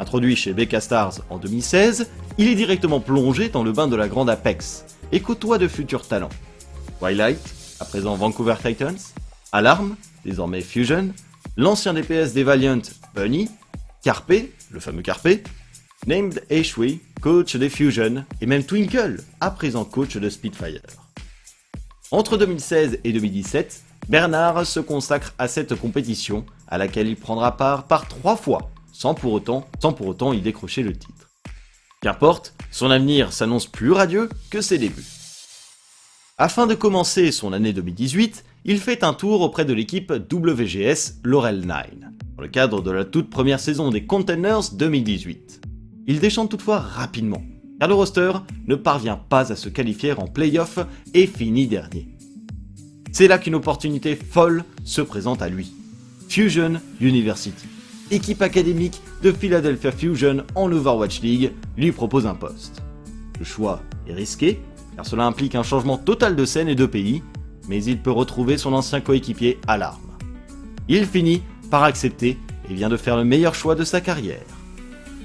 Introduit 0.00 0.34
chez 0.34 0.54
BK 0.54 0.80
Stars 0.80 1.20
en 1.28 1.36
2016, 1.36 2.08
il 2.38 2.48
est 2.48 2.54
directement 2.54 3.00
plongé 3.00 3.50
dans 3.50 3.62
le 3.62 3.70
bain 3.70 3.86
de 3.86 3.96
la 3.96 4.08
grande 4.08 4.30
Apex 4.30 4.86
et 5.12 5.20
côtoie 5.20 5.58
de 5.58 5.68
futurs 5.68 6.08
talents. 6.08 6.30
Twilight, 6.98 7.54
à 7.80 7.84
présent 7.84 8.16
Vancouver 8.16 8.54
Titans, 8.64 8.96
Alarm, 9.52 9.96
désormais 10.24 10.62
Fusion, 10.62 11.12
l'ancien 11.58 11.92
DPS 11.92 12.32
des 12.32 12.44
Valiant, 12.44 12.80
Bunny, 13.14 13.50
Carpe, 14.02 14.32
le 14.70 14.80
fameux 14.80 15.02
Carpe, 15.02 15.46
Named 16.06 16.42
Ashui, 16.50 17.00
coach 17.20 17.56
des 17.56 17.68
Fusion, 17.68 18.24
et 18.40 18.46
même 18.46 18.64
Twinkle, 18.64 19.22
à 19.42 19.50
présent 19.50 19.84
coach 19.84 20.16
de 20.16 20.30
Spitfire. 20.30 20.80
Entre 22.10 22.38
2016 22.38 23.00
et 23.04 23.12
2017, 23.12 23.82
Bernard 24.08 24.66
se 24.66 24.80
consacre 24.80 25.34
à 25.38 25.46
cette 25.46 25.74
compétition, 25.74 26.46
à 26.68 26.78
laquelle 26.78 27.06
il 27.06 27.16
prendra 27.16 27.58
part 27.58 27.86
par 27.86 28.08
trois 28.08 28.36
fois, 28.36 28.70
sans 28.92 29.14
pour 29.14 29.32
autant, 29.32 30.32
y 30.32 30.40
décrocher 30.40 30.82
le 30.82 30.92
titre. 30.92 31.30
Qu'importe, 32.02 32.54
son 32.70 32.90
avenir 32.90 33.32
s'annonce 33.32 33.66
plus 33.66 33.92
radieux 33.92 34.28
que 34.50 34.60
ses 34.60 34.78
débuts. 34.78 35.04
Afin 36.38 36.66
de 36.66 36.74
commencer 36.74 37.32
son 37.32 37.52
année 37.52 37.72
2018, 37.72 38.44
il 38.64 38.78
fait 38.78 39.04
un 39.04 39.12
tour 39.12 39.42
auprès 39.42 39.64
de 39.64 39.74
l'équipe 39.74 40.10
WGS 40.10 41.20
Laurel 41.22 41.66
9, 41.66 41.86
dans 42.36 42.42
le 42.42 42.48
cadre 42.48 42.80
de 42.80 42.90
la 42.90 43.04
toute 43.04 43.28
première 43.28 43.60
saison 43.60 43.90
des 43.90 44.06
Containers 44.06 44.72
2018. 44.72 45.60
Il 46.06 46.20
déchante 46.20 46.50
toutefois 46.50 46.78
rapidement, 46.78 47.42
car 47.78 47.88
le 47.88 47.94
roster 47.94 48.32
ne 48.66 48.74
parvient 48.74 49.16
pas 49.16 49.52
à 49.52 49.56
se 49.56 49.68
qualifier 49.68 50.12
en 50.12 50.26
playoff 50.26 50.78
et 51.12 51.26
finit 51.26 51.66
dernier. 51.66 52.08
C'est 53.12 53.28
là 53.28 53.38
qu'une 53.38 53.56
opportunité 53.56 54.16
folle 54.16 54.64
se 54.84 55.02
présente 55.02 55.42
à 55.42 55.48
lui. 55.48 55.72
Fusion 56.28 56.80
University, 57.00 57.66
équipe 58.10 58.42
académique 58.42 59.00
de 59.22 59.32
Philadelphia 59.32 59.92
Fusion 59.92 60.44
en 60.54 60.70
Overwatch 60.70 61.20
League, 61.22 61.52
lui 61.76 61.92
propose 61.92 62.26
un 62.26 62.34
poste. 62.34 62.82
Le 63.38 63.44
choix 63.44 63.80
est 64.08 64.14
risqué, 64.14 64.60
car 64.96 65.06
cela 65.06 65.24
implique 65.24 65.54
un 65.54 65.62
changement 65.62 65.96
total 65.96 66.36
de 66.36 66.44
scène 66.44 66.68
et 66.68 66.74
de 66.74 66.86
pays, 66.86 67.22
mais 67.68 67.82
il 67.84 67.98
peut 67.98 68.10
retrouver 68.10 68.58
son 68.58 68.72
ancien 68.72 69.00
coéquipier 69.00 69.58
à 69.66 69.76
l'arme. 69.76 70.16
Il 70.88 71.06
finit 71.06 71.42
par 71.70 71.84
accepter 71.84 72.36
et 72.68 72.74
vient 72.74 72.88
de 72.88 72.96
faire 72.96 73.16
le 73.16 73.24
meilleur 73.24 73.54
choix 73.54 73.74
de 73.74 73.84
sa 73.84 74.00
carrière. 74.00 74.44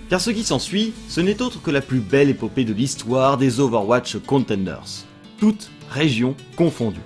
Car 0.09 0.21
ce 0.21 0.29
qui 0.29 0.43
s'ensuit, 0.43 0.93
ce 1.09 1.19
n'est 1.19 1.41
autre 1.41 1.61
que 1.61 1.71
la 1.71 1.81
plus 1.81 1.99
belle 1.99 2.29
épopée 2.29 2.63
de 2.63 2.73
l'histoire 2.73 3.37
des 3.37 3.59
Overwatch 3.59 4.17
Contenders, 4.19 5.05
toutes 5.39 5.71
régions 5.89 6.35
confondues. 6.55 6.99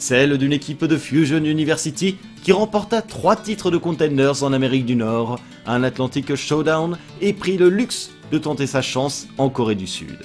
Celle 0.00 0.38
d'une 0.38 0.52
équipe 0.52 0.84
de 0.84 0.96
Fusion 0.96 1.44
University 1.44 2.16
qui 2.48 2.52
remporta 2.52 3.02
trois 3.02 3.36
titres 3.36 3.70
de 3.70 3.76
Contenders 3.76 4.42
en 4.42 4.54
Amérique 4.54 4.86
du 4.86 4.96
Nord, 4.96 5.38
un 5.66 5.82
Atlantic 5.82 6.34
Showdown 6.34 6.96
et 7.20 7.34
prit 7.34 7.58
le 7.58 7.68
luxe 7.68 8.10
de 8.32 8.38
tenter 8.38 8.66
sa 8.66 8.80
chance 8.80 9.26
en 9.36 9.50
Corée 9.50 9.74
du 9.74 9.86
Sud. 9.86 10.16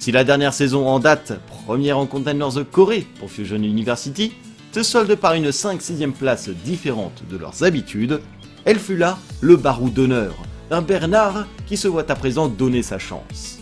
Si 0.00 0.10
la 0.10 0.24
dernière 0.24 0.52
saison 0.52 0.88
en 0.88 0.98
date, 0.98 1.34
première 1.66 1.98
en 1.98 2.06
Contenders 2.06 2.50
de 2.50 2.64
Corée 2.64 3.06
pour 3.20 3.30
Fusion 3.30 3.62
University, 3.62 4.32
se 4.72 4.82
solde 4.82 5.14
par 5.14 5.34
une 5.34 5.50
5-6ème 5.50 6.10
place 6.10 6.48
différente 6.48 7.22
de 7.30 7.36
leurs 7.36 7.62
habitudes, 7.62 8.20
elle 8.64 8.80
fut 8.80 8.96
là 8.96 9.18
le 9.40 9.54
barou 9.54 9.90
d'honneur 9.90 10.34
d'un 10.68 10.82
Bernard 10.82 11.46
qui 11.68 11.76
se 11.76 11.86
voit 11.86 12.10
à 12.10 12.16
présent 12.16 12.48
donner 12.48 12.82
sa 12.82 12.98
chance. 12.98 13.60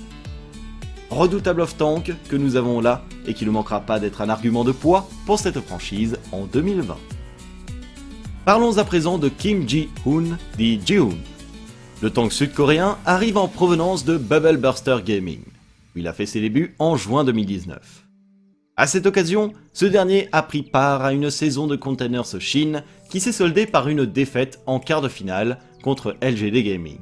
Redoutable 1.10 1.60
off-tank 1.60 2.14
que 2.30 2.36
nous 2.36 2.56
avons 2.56 2.80
là 2.80 3.04
et 3.26 3.34
qui 3.34 3.44
ne 3.44 3.50
manquera 3.50 3.80
pas 3.80 4.00
d'être 4.00 4.22
un 4.22 4.30
argument 4.30 4.64
de 4.64 4.72
poids 4.72 5.06
pour 5.26 5.38
cette 5.38 5.60
franchise 5.60 6.16
en 6.32 6.46
2020. 6.46 6.96
Parlons 8.46 8.78
à 8.78 8.84
présent 8.84 9.18
de 9.18 9.28
Kim 9.28 9.68
Ji-hoon, 9.68 10.38
dit 10.56 10.78
Ji-hoon. 10.86 11.18
Le 12.00 12.10
tank 12.10 12.32
sud-coréen 12.32 12.96
arrive 13.04 13.38
en 13.38 13.48
provenance 13.48 14.04
de 14.04 14.16
Bubble 14.16 14.58
Burster 14.58 14.98
Gaming. 15.04 15.40
Il 15.96 16.06
a 16.06 16.12
fait 16.12 16.26
ses 16.26 16.40
débuts 16.40 16.76
en 16.78 16.96
juin 16.96 17.24
2019. 17.24 18.06
À 18.76 18.86
cette 18.86 19.06
occasion, 19.06 19.52
ce 19.72 19.84
dernier 19.84 20.28
a 20.30 20.44
pris 20.44 20.62
part 20.62 21.02
à 21.02 21.12
une 21.12 21.28
saison 21.28 21.66
de 21.66 21.74
Containers 21.74 22.40
Chine 22.40 22.84
qui 23.10 23.18
s'est 23.18 23.32
soldée 23.32 23.66
par 23.66 23.88
une 23.88 24.06
défaite 24.06 24.60
en 24.66 24.78
quart 24.78 25.00
de 25.00 25.08
finale 25.08 25.58
contre 25.82 26.14
LGD 26.22 26.62
Gaming. 26.62 27.00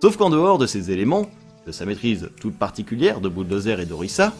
Sauf 0.00 0.16
qu'en 0.16 0.30
dehors 0.30 0.58
de 0.58 0.66
ces 0.66 0.92
éléments, 0.92 1.26
de 1.66 1.72
sa 1.72 1.86
maîtrise 1.86 2.30
toute 2.40 2.56
particulière 2.56 3.20
de 3.20 3.28
Bulldozer 3.28 3.80
et 3.80 3.86
d'Orissa, 3.86 4.32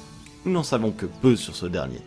nous 0.44 0.52
n'en 0.52 0.62
savons 0.62 0.92
que 0.92 1.06
peu 1.06 1.34
sur 1.34 1.56
ce 1.56 1.66
dernier. 1.66 2.00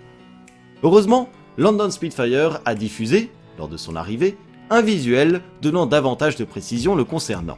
Heureusement, 0.83 1.27
London 1.57 1.91
Spitfire 1.91 2.61
a 2.63 2.75
diffusé, 2.75 3.29
lors 3.57 3.67
de 3.67 3.77
son 3.77 3.95
arrivée, 3.95 4.37
un 4.69 4.81
visuel 4.81 5.41
donnant 5.61 5.85
davantage 5.85 6.35
de 6.35 6.45
précision 6.45 6.95
le 6.95 7.03
concernant. 7.03 7.57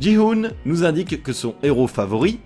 Ji-hoon 0.00 0.50
nous 0.64 0.84
indique 0.84 1.22
que 1.22 1.32
son 1.32 1.54
héros 1.62 1.88
favori, 1.88 2.40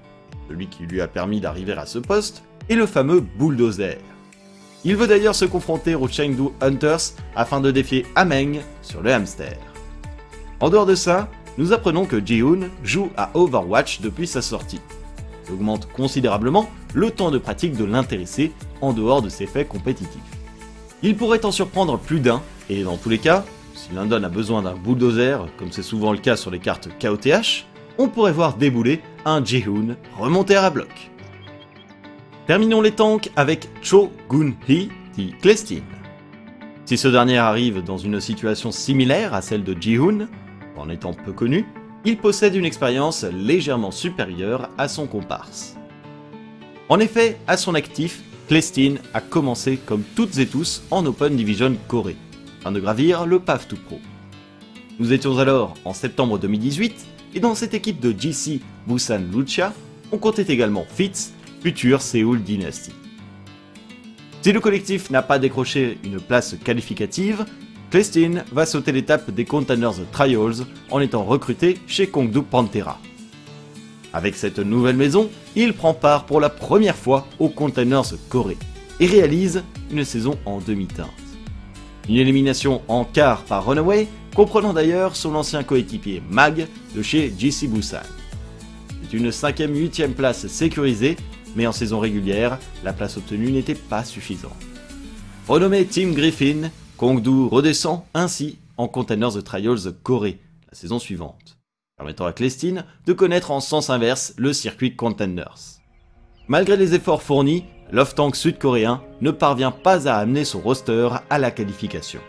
celui 0.49 0.69
qui 0.69 0.85
lui 0.85 1.01
a 1.01 1.09
permis 1.09 1.41
d'arriver 1.41 1.73
à 1.73 1.87
ce 1.87 1.99
poste, 1.99 2.43
est 2.69 2.75
le 2.75 2.87
fameux 2.87 3.21
Bulldozer. 3.21 3.99
Il 4.85 4.97
veut 4.97 5.07
d'ailleurs 5.07 5.35
se 5.35 5.45
confronter 5.45 5.95
aux 5.95 6.09
Chengdu 6.09 6.49
Hunters 6.61 7.15
afin 7.37 7.61
de 7.61 7.71
défier 7.71 8.05
Ameng 8.15 8.61
sur 8.83 9.03
le 9.03 9.13
hamster. 9.13 9.57
En 10.61 10.71
dehors 10.71 10.87
de 10.87 10.95
ça, 10.95 11.29
nous 11.59 11.73
apprenons 11.73 12.07
que 12.07 12.25
Ji-hoon 12.25 12.71
joue 12.83 13.11
à 13.17 13.31
Overwatch 13.35 14.01
depuis 14.01 14.27
sa 14.27 14.43
sortie. 14.43 14.81
Il 15.47 15.55
augmente 15.55 15.89
considérablement 15.93 16.71
le 16.95 17.11
temps 17.11 17.31
de 17.31 17.39
pratique 17.39 17.77
de 17.77 17.85
l'intéressé 17.85 18.53
en 18.81 18.93
dehors 18.93 19.23
de 19.23 19.29
ses 19.29 19.47
faits 19.47 19.69
compétitifs. 19.69 20.42
Il 21.05 21.17
pourrait 21.17 21.45
en 21.45 21.51
surprendre 21.51 21.99
plus 21.99 22.21
d'un, 22.21 22.41
et 22.71 22.85
dans 22.85 22.97
tous 22.97 23.09
les 23.09 23.19
cas, 23.19 23.45
si 23.75 23.93
London 23.93 24.23
a 24.23 24.29
besoin 24.29 24.63
d'un 24.63 24.75
bulldozer, 24.75 25.47
comme 25.59 25.73
c'est 25.73 25.83
souvent 25.83 26.13
le 26.13 26.19
cas 26.19 26.37
sur 26.37 26.51
les 26.51 26.61
cartes 26.61 26.89
KOTH, 27.01 27.67
on 27.99 28.09
pourrait 28.09 28.33
voir 28.33 28.57
débouler 28.57 29.01
un 29.25 29.45
Jihoon 29.45 29.97
remonter 30.17 30.55
à 30.55 30.71
bloc. 30.71 31.11
Terminons 32.47 32.81
les 32.81 32.93
tanks 32.93 33.31
avec 33.35 33.69
Cho 33.83 34.13
Gun-hee 34.31 34.91
dit 35.17 35.35
Clestin. 35.43 35.83
Si 36.85 36.97
ce 36.97 37.09
dernier 37.09 37.39
arrive 37.39 37.83
dans 37.83 37.99
une 37.99 38.21
situation 38.21 38.71
similaire 38.71 39.35
à 39.35 39.43
celle 39.43 39.65
de 39.65 39.77
Jihoon, 39.81 40.29
en 40.77 40.89
étant 40.89 41.15
peu 41.15 41.33
connu, 41.33 41.67
il 42.05 42.17
possède 42.17 42.55
une 42.55 42.65
expérience 42.65 43.25
légèrement 43.25 43.91
supérieure 43.91 44.69
à 44.79 44.89
son 44.89 45.07
comparse. 45.07 45.77
En 46.89 46.99
effet, 46.99 47.39
à 47.47 47.57
son 47.57 47.75
actif, 47.75 48.23
Clestin 48.53 48.97
a 49.15 49.23
commencé 49.23 49.79
comme 49.79 50.03
toutes 50.15 50.37
et 50.37 50.47
tous 50.47 50.83
en 50.91 51.07
Open 51.07 51.35
Division 51.35 51.75
Corée, 51.89 52.19
afin 52.61 52.71
de 52.71 52.81
gravir 52.81 53.25
le 53.25 53.39
PAF 53.39 53.67
to 53.67 53.77
Pro. 53.77 53.99
Nous 54.99 55.15
étions 55.15 55.39
alors 55.39 55.73
en 55.87 55.95
septembre 55.95 56.39
2018, 56.39 56.95
et 57.35 57.41
dans 57.41 57.55
cette 57.55 57.73
équipe 57.73 57.99
de 57.99 58.13
GC 58.13 58.61
Busan 58.87 59.23
Lucha, 59.35 59.73
on 60.13 60.19
comptait 60.19 60.53
également 60.53 60.85
Fitz, 60.87 61.33
futur 61.63 62.03
Seoul 62.03 62.43
Dynasty. 62.43 62.93
Si 64.43 64.53
le 64.53 64.61
collectif 64.61 65.09
n'a 65.09 65.23
pas 65.23 65.39
décroché 65.39 65.97
une 66.05 66.21
place 66.21 66.55
qualificative, 66.63 67.47
Clestin 67.91 68.45
va 68.53 68.67
sauter 68.67 68.93
l'étape 68.93 69.31
des 69.31 69.47
Containers 69.47 70.07
Trials 70.13 70.67
en 70.91 71.01
étant 71.01 71.25
recruté 71.25 71.79
chez 71.87 72.07
Kongdu 72.07 72.43
Pantera. 72.43 73.01
Avec 74.13 74.37
cette 74.37 74.59
nouvelle 74.59 74.97
maison, 74.97 75.31
il 75.57 75.73
prend 75.73 75.95
part 75.95 76.27
pour 76.27 76.41
la 76.41 76.51
première 76.51 76.97
fois 76.97 77.27
aux 77.39 77.49
Containers 77.49 78.15
Corée 78.29 78.59
et 79.01 79.07
réalise 79.07 79.63
une 79.91 80.05
saison 80.05 80.39
en 80.45 80.59
demi-teinte. 80.59 81.09
Une 82.09 82.17
élimination 82.17 82.83
en 82.89 83.05
quart 83.05 83.43
par 83.45 83.67
Runaway, 83.67 84.09
comprenant 84.35 84.73
d'ailleurs 84.73 85.17
son 85.17 85.35
ancien 85.35 85.63
coéquipier 85.63 86.23
Mag 86.31 86.67
de 86.95 87.03
chez 87.03 87.33
JC 87.37 87.69
Busan. 87.69 88.01
C'est 89.03 89.17
une 89.17 89.31
5ème 89.31 89.73
8ème 89.73 90.13
place 90.13 90.47
sécurisée, 90.47 91.17
mais 91.57 91.67
en 91.67 91.73
saison 91.73 92.01
régulière, 92.01 92.59
la 92.85 92.93
place 92.93 93.17
obtenue 93.17 93.51
n'était 93.51 93.75
pas 93.75 94.05
suffisante. 94.05 94.53
Renommé 95.49 95.85
Team 95.85 96.15
Griffin, 96.15 96.71
Kongdu 96.97 97.47
redescend 97.51 98.03
ainsi 98.15 98.59
en 98.77 98.89
Containers 98.89 99.43
Trials 99.45 99.93
Corée 100.03 100.39
la 100.71 100.79
saison 100.79 100.99
suivante, 100.99 101.59
permettant 102.03 102.27
à 102.27 102.33
Clestin 102.33 102.83
de 103.07 103.13
connaître 103.13 103.53
en 103.53 103.61
sens 103.61 103.89
inverse 103.89 104.35
le 104.37 104.53
circuit 104.53 104.97
Contenders. 104.97 105.79
Malgré 106.49 106.77
les 106.77 106.97
efforts 106.97 107.23
fournis, 107.23 107.65
l'off-tank 107.93 108.35
sud-coréen 108.35 109.01
ne 109.21 109.31
parvient 109.31 109.71
pas 109.71 110.09
à 110.09 110.17
amener 110.17 110.45
son 110.45 110.59
roster 110.59 111.11
à 111.31 111.39
la 111.39 111.53
qualification. 111.53 112.21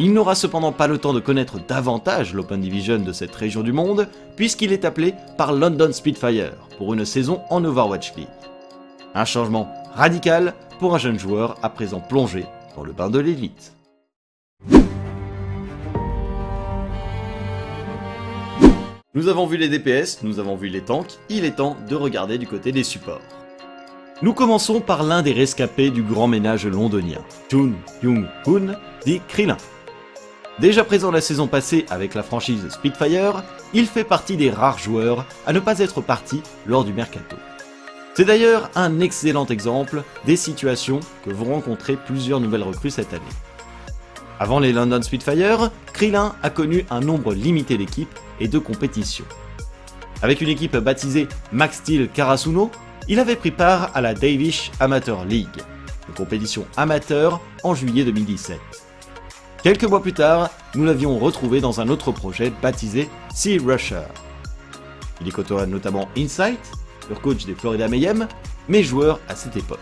Il 0.00 0.12
n'aura 0.12 0.34
cependant 0.34 0.72
pas 0.72 0.88
le 0.88 0.98
temps 0.98 1.12
de 1.12 1.20
connaître 1.20 1.64
davantage 1.64 2.34
l'Open 2.34 2.60
Division 2.60 2.98
de 2.98 3.12
cette 3.12 3.34
région 3.36 3.62
du 3.62 3.72
monde, 3.72 4.08
puisqu'il 4.34 4.72
est 4.72 4.84
appelé 4.84 5.14
par 5.36 5.52
London 5.52 5.92
Spitfire 5.92 6.54
pour 6.78 6.94
une 6.94 7.04
saison 7.04 7.42
en 7.50 7.64
Overwatch 7.64 8.16
League. 8.16 8.26
Un 9.14 9.24
changement 9.24 9.72
radical 9.94 10.54
pour 10.80 10.96
un 10.96 10.98
jeune 10.98 11.18
joueur 11.18 11.54
à 11.62 11.70
présent 11.70 12.00
plongé 12.00 12.44
le 12.84 12.92
bain 12.92 13.10
de 13.10 13.18
l'élite. 13.18 13.77
Nous 19.14 19.28
avons 19.28 19.46
vu 19.46 19.56
les 19.56 19.70
DPS, 19.70 20.22
nous 20.22 20.38
avons 20.38 20.54
vu 20.54 20.68
les 20.68 20.82
tanks, 20.82 21.18
il 21.30 21.46
est 21.46 21.56
temps 21.56 21.78
de 21.88 21.94
regarder 21.94 22.36
du 22.36 22.46
côté 22.46 22.72
des 22.72 22.84
supports. 22.84 23.22
Nous 24.20 24.34
commençons 24.34 24.82
par 24.82 25.02
l'un 25.02 25.22
des 25.22 25.32
rescapés 25.32 25.88
du 25.88 26.02
grand 26.02 26.26
ménage 26.26 26.66
londonien, 26.66 27.24
Jun 27.50 27.72
Young-hoon, 28.02 28.76
dit 29.06 29.22
Krillin. 29.26 29.56
Déjà 30.58 30.84
présent 30.84 31.10
la 31.10 31.22
saison 31.22 31.46
passée 31.46 31.86
avec 31.88 32.12
la 32.12 32.22
franchise 32.22 32.68
Spitfire, 32.68 33.44
il 33.72 33.86
fait 33.86 34.04
partie 34.04 34.36
des 34.36 34.50
rares 34.50 34.78
joueurs 34.78 35.24
à 35.46 35.54
ne 35.54 35.60
pas 35.60 35.78
être 35.78 36.02
parti 36.02 36.42
lors 36.66 36.84
du 36.84 36.92
mercato. 36.92 37.36
C'est 38.12 38.26
d'ailleurs 38.26 38.68
un 38.74 39.00
excellent 39.00 39.46
exemple 39.46 40.02
des 40.26 40.36
situations 40.36 41.00
que 41.24 41.30
vont 41.30 41.54
rencontrer 41.54 41.96
plusieurs 41.96 42.40
nouvelles 42.40 42.62
recrues 42.62 42.90
cette 42.90 43.14
année. 43.14 43.24
Avant 44.38 44.60
les 44.60 44.74
London 44.74 45.00
Spitfire, 45.00 45.70
Krillin 45.94 46.34
a 46.42 46.50
connu 46.50 46.84
un 46.90 47.00
nombre 47.00 47.32
limité 47.32 47.78
d'équipes 47.78 48.18
et 48.40 48.48
de 48.48 48.58
compétitions. 48.58 49.24
Avec 50.22 50.40
une 50.40 50.48
équipe 50.48 50.76
baptisée 50.76 51.28
Max 51.52 51.78
Steel 51.78 52.08
Karasuno, 52.08 52.70
il 53.08 53.20
avait 53.20 53.36
pris 53.36 53.50
part 53.50 53.90
à 53.94 54.00
la 54.00 54.14
Davish 54.14 54.70
Amateur 54.80 55.24
League, 55.24 55.46
une 56.08 56.14
compétition 56.14 56.66
amateur 56.76 57.40
en 57.62 57.74
juillet 57.74 58.04
2017. 58.04 58.58
Quelques 59.62 59.84
mois 59.84 60.02
plus 60.02 60.12
tard, 60.12 60.50
nous 60.74 60.84
l'avions 60.84 61.18
retrouvé 61.18 61.60
dans 61.60 61.80
un 61.80 61.88
autre 61.88 62.12
projet 62.12 62.52
baptisé 62.62 63.08
Sea 63.34 63.58
Rusher. 63.58 64.02
Il 65.20 65.28
y 65.28 65.30
côtoie 65.30 65.66
notamment 65.66 66.08
Insight, 66.16 66.60
leur 67.08 67.20
coach 67.20 67.44
des 67.44 67.54
Florida 67.54 67.88
Mayhem, 67.88 68.28
mais 68.68 68.82
joueur 68.82 69.20
à 69.28 69.34
cette 69.34 69.56
époque. 69.56 69.78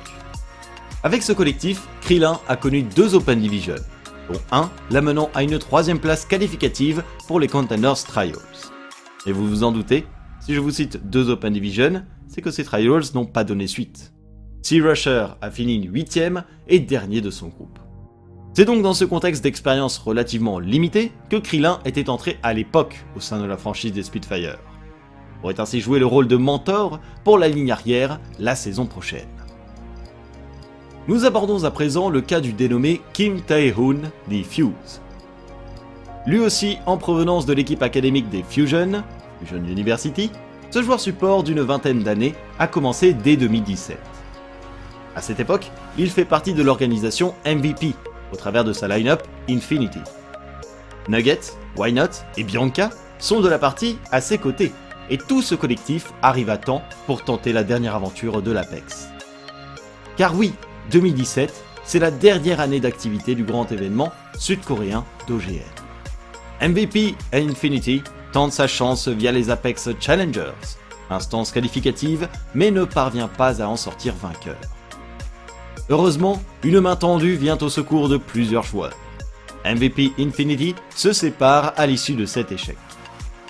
Avec 1.03 1.23
ce 1.23 1.33
collectif, 1.33 1.83
Krillin 2.01 2.41
a 2.49 2.57
connu 2.57 2.83
deux 2.83 3.15
Open 3.15 3.41
Division, 3.41 3.77
dont 4.31 4.41
un 4.53 4.71
l'amenant 4.91 5.31
à 5.35 5.43
une 5.43 5.59
troisième 5.59 5.99
place 5.99 6.25
qualificative 6.25 7.03
pour 7.27 7.41
les 7.41 7.49
Contenders 7.49 8.05
Trials. 8.05 8.37
Et 9.27 9.33
vous 9.33 9.49
vous 9.49 9.65
en 9.65 9.73
doutez, 9.73 10.07
si 10.41 10.55
je 10.55 10.61
vous 10.61 10.71
cite 10.71 11.09
deux 11.09 11.31
Open 11.31 11.53
Division, 11.53 12.05
c'est 12.29 12.43
que 12.43 12.51
ces 12.51 12.65
Trials 12.65 13.03
n'ont 13.15 13.27
pas 13.27 13.45
donné 13.45 13.67
suite. 13.67 14.13
Sea 14.63 14.81
Rusher 14.81 15.27
a 15.41 15.51
fini 15.51 15.89
8ème 15.89 16.43
et 16.69 16.81
dernier 16.81 17.21
de 17.21 17.31
son 17.31 17.49
groupe. 17.49 17.79
C'est 18.53 18.65
donc 18.65 18.83
dans 18.83 18.95
ce 18.95 19.05
contexte 19.05 19.45
d'expérience 19.45 19.99
relativement 19.99 20.59
limitée 20.59 21.13
que 21.29 21.37
Krillin 21.37 21.79
était 21.85 22.09
entré 22.09 22.39
à 22.43 22.55
l'époque 22.55 23.05
au 23.15 23.21
sein 23.21 23.41
de 23.41 23.45
la 23.45 23.57
franchise 23.57 23.93
des 23.93 24.03
Spitfire. 24.03 24.59
Pourrait 25.41 25.61
ainsi 25.61 25.81
jouer 25.81 25.99
le 25.99 26.07
rôle 26.07 26.27
de 26.27 26.37
mentor 26.37 27.01
pour 27.23 27.39
la 27.39 27.49
ligne 27.49 27.71
arrière 27.71 28.19
la 28.39 28.57
saison 28.57 28.87
prochaine. 28.87 29.29
Nous 31.09 31.25
abordons 31.25 31.63
à 31.63 31.71
présent 31.71 32.11
le 32.11 32.21
cas 32.21 32.41
du 32.41 32.53
dénommé 32.53 33.01
Kim 33.13 33.41
Tae-hoon 33.41 34.11
des 34.27 34.43
Fuse. 34.43 35.01
Lui 36.27 36.41
aussi 36.41 36.79
en 36.85 36.97
provenance 36.97 37.47
de 37.47 37.53
l'équipe 37.53 37.83
académique 37.85 38.29
des 38.29 38.43
Fusion, 38.43 39.05
Fusion 39.39 39.65
University, 39.65 40.33
ce 40.73 40.83
joueur 40.83 40.99
support 40.99 41.45
d'une 41.45 41.61
vingtaine 41.61 42.03
d'années 42.03 42.35
a 42.59 42.67
commencé 42.67 43.13
dès 43.13 43.37
2017. 43.37 43.97
À 45.15 45.23
cette 45.23 45.39
époque, 45.39 45.71
il 45.97 46.11
fait 46.11 46.25
partie 46.25 46.55
de 46.55 46.63
l'organisation 46.65 47.35
MVP 47.47 47.95
au 48.33 48.37
travers 48.37 48.65
de 48.65 48.73
sa 48.73 48.89
line-up 48.89 49.23
Infinity. 49.49 50.01
Nugget, 51.09 51.39
Why 51.77 51.93
Not 51.93 52.25
et 52.37 52.43
Bianca 52.43 52.91
sont 53.21 53.41
de 53.41 53.49
la 53.49 53.61
partie 53.61 53.97
à 54.11 54.21
ses 54.21 54.39
côtés, 54.39 54.73
et 55.09 55.19
tout 55.19 55.41
ce 55.41 55.55
collectif 55.55 56.13
arrive 56.21 56.51
à 56.51 56.57
temps 56.57 56.83
pour 57.07 57.23
tenter 57.23 57.53
la 57.53 57.63
dernière 57.63 57.95
aventure 57.95 58.43
de 58.43 58.51
l'Apex. 58.51 59.09
Car 60.17 60.35
oui, 60.35 60.53
2017, 60.91 61.53
c'est 61.85 61.99
la 61.99 62.11
dernière 62.11 62.61
année 62.61 62.81
d'activité 62.81 63.35
du 63.35 63.45
grand 63.45 63.71
événement 63.71 64.13
sud-coréen 64.39 65.05
d'OGN. 65.29 65.63
MVP 66.61 67.15
Infinity 67.33 68.03
tente 68.33 68.53
sa 68.53 68.67
chance 68.67 69.09
via 69.09 69.33
les 69.33 69.51
Apex 69.51 69.91
Challengers, 70.01 70.53
instance 71.11 71.53
qualificative, 71.53 72.29
mais 72.55 72.71
ne 72.71 72.85
parvient 72.85 73.29
pas 73.29 73.63
à 73.63 73.67
en 73.67 73.77
sortir 73.77 74.15
vainqueur. 74.15 74.59
Heureusement, 75.89 76.43
une 76.65 76.81
main 76.81 76.97
tendue 76.97 77.37
vient 77.37 77.59
au 77.59 77.69
secours 77.69 78.09
de 78.09 78.17
plusieurs 78.17 78.65
joueurs. 78.65 78.97
MVP 79.65 80.13
Infinity 80.19 80.75
se 80.95 81.13
sépare 81.13 81.73
à 81.77 81.87
l'issue 81.87 82.15
de 82.15 82.27
cet 82.27 82.53
échec. 82.53 82.77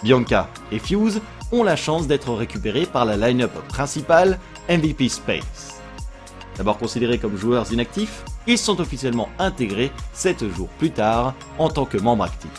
Bianca 0.02 0.48
et 0.70 0.78
Fuse 0.78 1.20
ont 1.52 1.62
la 1.62 1.76
chance 1.76 2.06
d'être 2.06 2.32
récupérés 2.32 2.86
par 2.86 3.04
la 3.04 3.16
line-up 3.16 3.52
principale 3.68 4.38
MVP 4.68 5.08
Space. 5.08 5.80
D'abord 6.56 6.78
considérés 6.78 7.18
comme 7.18 7.36
joueurs 7.36 7.70
inactifs, 7.72 8.24
ils 8.46 8.58
sont 8.58 8.80
officiellement 8.80 9.28
intégrés 9.38 9.90
7 10.12 10.48
jours 10.54 10.68
plus 10.78 10.90
tard 10.90 11.34
en 11.58 11.68
tant 11.68 11.84
que 11.84 11.98
membres 11.98 12.24
actifs. 12.24 12.50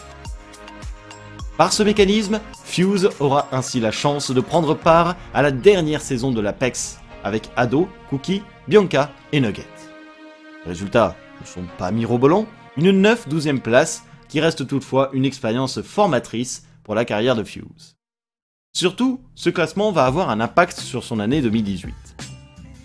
Par 1.57 1.73
ce 1.73 1.81
mécanisme, 1.81 2.39
Fuse 2.63 3.09
aura 3.19 3.47
ainsi 3.51 3.79
la 3.79 3.91
chance 3.91 4.29
de 4.29 4.41
prendre 4.41 4.75
part 4.75 5.15
à 5.33 5.41
la 5.41 5.49
dernière 5.49 6.01
saison 6.01 6.31
de 6.31 6.39
l'Apex 6.41 6.99
avec 7.23 7.49
Ado, 7.55 7.89
Cookie, 8.09 8.43
Bianca 8.67 9.11
et 9.31 9.39
Nugget. 9.39 9.65
Résultats 10.65 11.15
ne 11.41 11.45
sont 11.47 11.65
pas 11.79 11.91
mirobolants, 11.91 12.45
une 12.77 13.01
9-12e 13.01 13.59
place 13.59 14.03
qui 14.29 14.39
reste 14.39 14.67
toutefois 14.67 15.09
une 15.13 15.25
expérience 15.25 15.81
formatrice 15.81 16.67
pour 16.83 16.93
la 16.93 17.05
carrière 17.05 17.35
de 17.35 17.43
Fuse. 17.43 17.95
Surtout, 18.73 19.21
ce 19.33 19.49
classement 19.49 19.91
va 19.91 20.05
avoir 20.05 20.29
un 20.29 20.39
impact 20.39 20.79
sur 20.79 21.03
son 21.03 21.19
année 21.19 21.41
2018. 21.41 22.36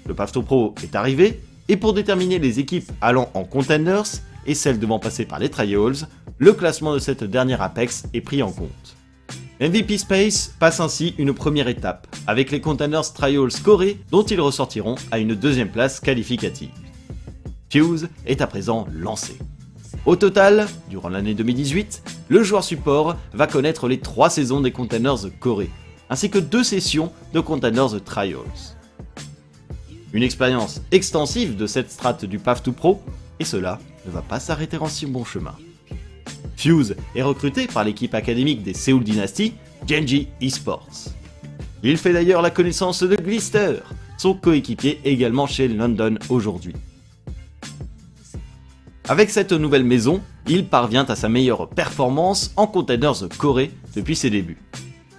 Le 0.06 0.14
Pafto 0.14 0.42
Pro 0.42 0.74
est 0.82 0.94
arrivé, 0.94 1.40
et 1.68 1.76
pour 1.76 1.92
déterminer 1.92 2.38
les 2.38 2.60
équipes 2.60 2.90
allant 3.00 3.30
en 3.34 3.44
Contenders 3.44 4.04
et 4.46 4.54
celles 4.54 4.78
devant 4.78 4.98
passer 4.98 5.24
par 5.24 5.38
les 5.38 5.48
Trials, 5.48 6.08
le 6.38 6.52
classement 6.52 6.94
de 6.94 6.98
cette 6.98 7.24
dernière 7.24 7.62
Apex 7.62 8.04
est 8.12 8.20
pris 8.20 8.42
en 8.42 8.50
compte. 8.50 8.96
MVP 9.60 9.96
Space 9.98 10.54
passe 10.58 10.80
ainsi 10.80 11.14
une 11.18 11.32
première 11.32 11.68
étape, 11.68 12.08
avec 12.26 12.50
les 12.50 12.60
Contenders 12.60 13.12
Trials 13.12 13.52
Corée 13.62 13.98
dont 14.10 14.24
ils 14.24 14.40
ressortiront 14.40 14.96
à 15.12 15.20
une 15.20 15.36
deuxième 15.36 15.70
place 15.70 16.00
qualificative. 16.00 16.70
Fuse 17.70 18.08
est 18.26 18.40
à 18.40 18.46
présent 18.46 18.86
lancé. 18.92 19.38
Au 20.04 20.16
total, 20.16 20.66
durant 20.90 21.08
l'année 21.08 21.34
2018, 21.34 22.02
le 22.28 22.42
joueur 22.42 22.64
support 22.64 23.16
va 23.34 23.46
connaître 23.46 23.86
les 23.86 24.00
trois 24.00 24.30
saisons 24.30 24.60
des 24.60 24.72
Containers 24.72 25.30
Corée, 25.38 25.70
ainsi 26.10 26.28
que 26.28 26.38
deux 26.38 26.64
sessions 26.64 27.12
de 27.32 27.38
Containers 27.38 28.02
Trials. 28.04 28.40
Une 30.12 30.22
expérience 30.22 30.82
extensive 30.90 31.56
de 31.56 31.66
cette 31.66 31.90
strate 31.90 32.24
du 32.24 32.38
PAF 32.38 32.62
2 32.62 32.72
Pro, 32.72 33.02
et 33.40 33.44
cela 33.44 33.78
ne 34.06 34.10
va 34.10 34.22
pas 34.22 34.40
s'arrêter 34.40 34.76
en 34.76 34.86
si 34.86 35.06
bon 35.06 35.24
chemin. 35.24 35.54
Fuse 36.56 36.96
est 37.14 37.22
recruté 37.22 37.66
par 37.66 37.84
l'équipe 37.84 38.14
académique 38.14 38.62
des 38.62 38.74
Seoul 38.74 39.02
Dynasty, 39.02 39.54
Genji 39.86 40.28
Esports. 40.40 41.08
Il 41.82 41.96
fait 41.96 42.12
d'ailleurs 42.12 42.42
la 42.42 42.50
connaissance 42.50 43.02
de 43.02 43.16
Glister, 43.16 43.76
son 44.18 44.34
coéquipier 44.34 45.00
également 45.04 45.46
chez 45.46 45.66
London 45.68 46.18
aujourd'hui. 46.28 46.74
Avec 49.08 49.30
cette 49.30 49.52
nouvelle 49.52 49.84
maison, 49.84 50.20
il 50.46 50.66
parvient 50.66 51.04
à 51.06 51.16
sa 51.16 51.28
meilleure 51.28 51.68
performance 51.68 52.52
en 52.56 52.66
Containers 52.66 53.28
Corée 53.38 53.72
depuis 53.96 54.14
ses 54.14 54.30
débuts 54.30 54.58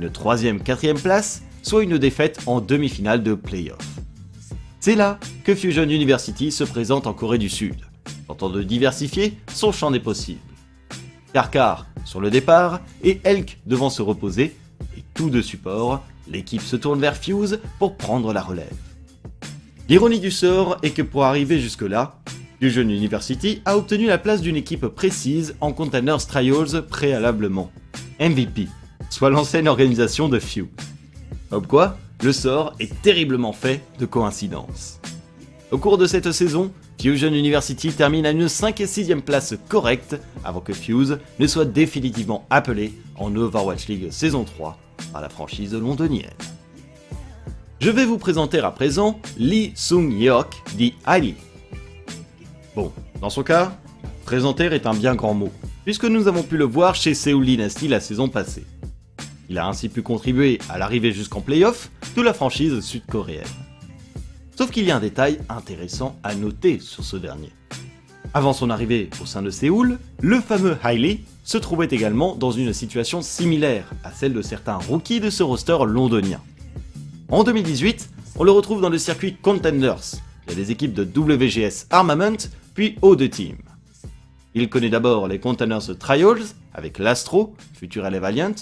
une 0.03 0.09
troisième, 0.09 0.61
quatrième 0.61 0.99
place, 0.99 1.43
soit 1.61 1.83
une 1.83 1.97
défaite 1.97 2.39
en 2.45 2.59
demi-finale 2.59 3.23
de 3.23 3.35
playoff. 3.35 3.92
C'est 4.85 4.95
là 4.95 5.17
que 5.45 5.55
Fusion 5.55 5.83
University 5.83 6.51
se 6.51 6.65
présente 6.65 7.07
en 7.07 7.13
Corée 7.13 7.37
du 7.37 7.47
Sud, 7.47 7.77
tentant 8.27 8.49
de 8.49 8.61
diversifier 8.61 9.37
son 9.47 9.71
champ 9.71 9.91
des 9.91 10.01
possibles. 10.01 10.41
Karkar 11.31 11.85
sur 12.03 12.19
le 12.19 12.29
départ 12.29 12.81
et 13.01 13.21
Elk 13.23 13.59
devant 13.65 13.89
se 13.89 14.01
reposer, 14.01 14.53
et 14.97 15.03
tout 15.13 15.29
de 15.29 15.41
support, 15.41 16.03
l'équipe 16.27 16.61
se 16.61 16.75
tourne 16.75 16.99
vers 16.99 17.15
Fuse 17.15 17.61
pour 17.79 17.95
prendre 17.95 18.33
la 18.33 18.41
relève. 18.41 18.75
L'ironie 19.87 20.19
du 20.19 20.31
sort 20.31 20.77
est 20.83 20.91
que 20.91 21.01
pour 21.01 21.23
arriver 21.23 21.61
jusque-là, 21.61 22.19
Fusion 22.59 22.81
University 22.81 23.61
a 23.63 23.77
obtenu 23.77 24.07
la 24.07 24.17
place 24.17 24.41
d'une 24.41 24.57
équipe 24.57 24.87
précise 24.87 25.55
en 25.61 25.71
Containers 25.71 26.27
Trials 26.27 26.85
préalablement, 26.89 27.71
MVP 28.19 28.67
soit 29.09 29.29
l'ancienne 29.29 29.69
organisation 29.69 30.27
de 30.27 30.39
Few. 30.39 30.67
Comme 31.49 31.67
quoi, 31.67 31.97
le 32.23 32.31
sort 32.31 32.73
est 32.79 33.01
terriblement 33.01 33.51
fait 33.51 33.81
de 33.99 34.05
coïncidences. 34.05 35.01
Au 35.71 35.77
cours 35.77 35.97
de 35.97 36.05
cette 36.05 36.31
saison, 36.31 36.71
Fusion 37.01 37.33
University 37.33 37.91
termine 37.91 38.25
à 38.25 38.31
une 38.31 38.47
5 38.47 38.79
et 38.79 38.87
6 38.87 39.11
e 39.11 39.15
place 39.19 39.55
correcte 39.67 40.15
avant 40.45 40.61
que 40.61 40.71
Fuse 40.71 41.19
ne 41.39 41.47
soit 41.47 41.65
définitivement 41.65 42.45
appelé 42.49 42.93
en 43.17 43.35
Overwatch 43.35 43.87
League 43.87 44.09
saison 44.09 44.45
3 44.45 44.77
par 45.11 45.21
la 45.21 45.27
franchise 45.27 45.73
londonienne. 45.73 46.29
Je 47.81 47.89
vais 47.89 48.05
vous 48.05 48.17
présenter 48.17 48.59
à 48.59 48.71
présent 48.71 49.19
Lee 49.37 49.73
Sung-yeok 49.75 50.47
dit 50.75 50.93
Ali. 51.03 51.35
Bon, 52.73 52.93
dans 53.19 53.29
son 53.29 53.43
cas, 53.43 53.77
présenter 54.23 54.65
est 54.65 54.87
un 54.87 54.93
bien 54.93 55.15
grand 55.15 55.33
mot, 55.33 55.51
puisque 55.83 56.05
nous 56.05 56.29
avons 56.29 56.43
pu 56.43 56.55
le 56.55 56.63
voir 56.63 56.95
chez 56.95 57.15
Seoul 57.15 57.45
Dynasty 57.45 57.89
la 57.89 57.99
saison 57.99 58.29
passée. 58.29 58.63
Il 59.49 59.57
a 59.57 59.67
ainsi 59.67 59.89
pu 59.89 60.01
contribuer 60.01 60.59
à 60.69 60.77
l'arrivée 60.77 61.11
jusqu'en 61.11 61.41
playoff 61.41 61.89
de 62.15 62.21
la 62.21 62.33
franchise 62.33 62.79
sud-coréenne. 62.81 63.43
Sauf 64.57 64.71
qu'il 64.71 64.85
y 64.85 64.91
a 64.91 64.97
un 64.97 64.99
détail 64.99 65.39
intéressant 65.49 66.17
à 66.23 66.35
noter 66.35 66.79
sur 66.79 67.03
ce 67.03 67.17
dernier. 67.17 67.51
Avant 68.33 68.53
son 68.53 68.69
arrivée 68.69 69.09
au 69.21 69.25
sein 69.25 69.41
de 69.41 69.49
Séoul, 69.49 69.99
le 70.21 70.39
fameux 70.39 70.77
Hailey 70.83 71.19
se 71.43 71.57
trouvait 71.57 71.87
également 71.91 72.35
dans 72.35 72.51
une 72.51 72.73
situation 72.73 73.21
similaire 73.21 73.91
à 74.03 74.11
celle 74.11 74.33
de 74.33 74.41
certains 74.41 74.77
rookies 74.77 75.19
de 75.19 75.29
ce 75.29 75.43
roster 75.43 75.77
londonien. 75.85 76.41
En 77.29 77.43
2018, 77.43 78.09
on 78.35 78.43
le 78.43 78.51
retrouve 78.51 78.81
dans 78.81 78.89
le 78.89 78.97
circuit 78.97 79.35
Contenders, 79.35 80.15
il 80.45 80.51
y 80.51 80.53
a 80.53 80.55
des 80.55 80.71
équipes 80.71 80.93
de 80.93 81.03
WGS 81.03 81.87
Armament, 81.89 82.49
puis 82.73 82.97
O2 83.01 83.29
Team. 83.29 83.57
Il 84.55 84.69
connaît 84.69 84.89
d'abord 84.89 85.27
les 85.27 85.39
Contenders 85.39 85.97
Trials 85.97 86.43
avec 86.73 86.99
l'Astro, 86.99 87.55
futur 87.73 88.09
LA 88.09 88.19
Valiant, 88.19 88.55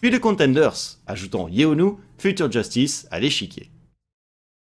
puis 0.00 0.10
les 0.10 0.20
Contenders, 0.20 0.98
ajoutant 1.06 1.48
Yeonu, 1.48 1.92
Future 2.18 2.50
Justice 2.50 3.06
à 3.10 3.20
l'échiquier. 3.20 3.70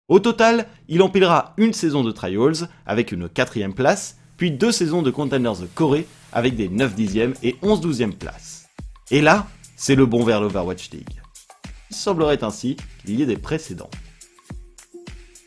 Au 0.09 0.21
total, 0.21 0.67
il 0.89 1.03
empilera 1.03 1.55
une 1.57 1.73
saison 1.73 2.05
de 2.05 2.13
Trials 2.13 2.69
avec 2.85 3.11
une 3.11 3.29
quatrième 3.29 3.75
place, 3.75 4.19
puis 4.37 4.51
deux 4.51 4.73
saisons 4.73 5.03
de 5.03 5.11
Contenders 5.11 5.57
de 5.57 5.67
Corée 5.67 6.07
avec 6.33 6.57
des 6.57 6.69
9 6.69 6.95
dixièmes 6.95 7.35
et 7.43 7.57
11 7.63 7.81
douzièmes 7.81 8.15
places. 8.15 8.69
Et 9.11 9.23
là, 9.23 9.47
c'est 9.77 9.95
le 9.95 10.07
bon 10.07 10.23
vers 10.25 10.41
l'Overwatch 10.41 10.91
League. 10.91 11.21
Il 11.91 11.97
semblerait 11.97 12.45
ainsi 12.45 12.77
qu'il 13.05 13.19
y 13.19 13.23
ait 13.23 13.27
des 13.27 13.37
précédents. 13.37 13.91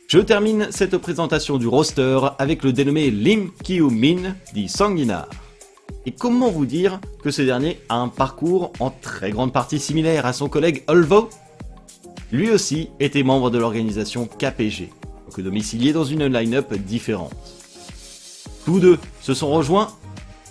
Je 0.07 0.19
termine 0.19 0.67
cette 0.71 0.97
présentation 0.97 1.57
du 1.57 1.67
roster 1.67 2.19
avec 2.39 2.63
le 2.63 2.71
dénommé 2.71 3.11
Lim 3.11 3.51
Kyu 3.63 3.89
Min, 3.89 4.35
dit 4.53 4.69
Sanguinar. 4.69 5.27
Et 6.07 6.11
comment 6.11 6.49
vous 6.49 6.65
dire 6.65 7.01
que 7.21 7.31
ce 7.31 7.41
dernier 7.41 7.81
a 7.89 7.97
un 7.97 8.07
parcours 8.07 8.71
en 8.79 8.91
très 8.91 9.29
grande 9.29 9.51
partie 9.51 9.77
similaire 9.77 10.25
à 10.25 10.31
son 10.31 10.47
collègue 10.47 10.85
Olvo? 10.87 11.29
Lui 12.31 12.49
aussi 12.49 12.89
était 13.01 13.23
membre 13.23 13.49
de 13.49 13.57
l'organisation 13.57 14.25
KPG, 14.25 14.89
que 15.35 15.41
domiciliés 15.41 15.91
dans 15.91 16.05
une 16.05 16.27
line-up 16.27 16.73
différente. 16.75 17.33
Tous 18.63 18.79
deux 18.79 18.97
se 19.19 19.33
sont 19.33 19.51
rejoints 19.51 19.89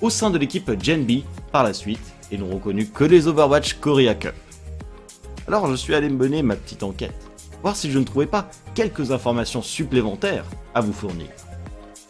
au 0.03 0.11
sein 0.11 0.29
de 0.29 0.37
l'équipe 0.37 0.71
Gen 0.79 1.07
B 1.07 1.23
par 1.53 1.65
la 1.65 1.73
suite 1.73 2.13
et 2.31 2.37
n'ont 2.37 2.55
reconnu 2.55 2.89
que 2.89 3.05
les 3.05 3.27
Overwatch 3.27 3.79
Korea 3.81 4.15
Cup. 4.15 4.35
Alors 5.49 5.71
je 5.71 5.75
suis 5.75 5.95
allé 5.95 6.11
mener 6.11 6.43
ma 6.43 6.57
petite 6.57 6.83
enquête, 6.83 7.31
voir 7.63 7.77
si 7.77 7.91
je 7.91 7.99
ne 7.99 8.05
trouvais 8.05 8.27
pas 8.27 8.51
quelques 8.75 9.11
informations 9.11 9.63
supplémentaires 9.63 10.45
à 10.75 10.83
vous 10.83 10.93
fournir. 10.93 11.29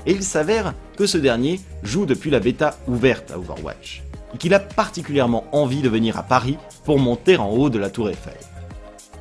Et 0.07 0.13
il 0.13 0.23
s'avère 0.23 0.73
que 0.97 1.07
ce 1.07 1.19
dernier 1.19 1.61
joue 1.83 2.07
depuis 2.07 2.31
la 2.31 2.39
bêta 2.39 2.79
ouverte 2.87 3.33
à 3.33 3.39
Overwatch, 3.39 4.03
et 4.35 4.39
qu'il 4.39 4.55
a 4.55 4.61
particulièrement 4.61 5.45
envie 5.51 5.83
de 5.83 5.89
venir 5.89 6.17
à 6.17 6.23
Paris 6.23 6.57
pour 6.85 7.01
monter 7.01 7.37
en 7.37 7.51
haut 7.51 7.71
de 7.71 7.79
la 7.79 7.91
tour 7.91 8.09
Eiffel. 8.09 8.37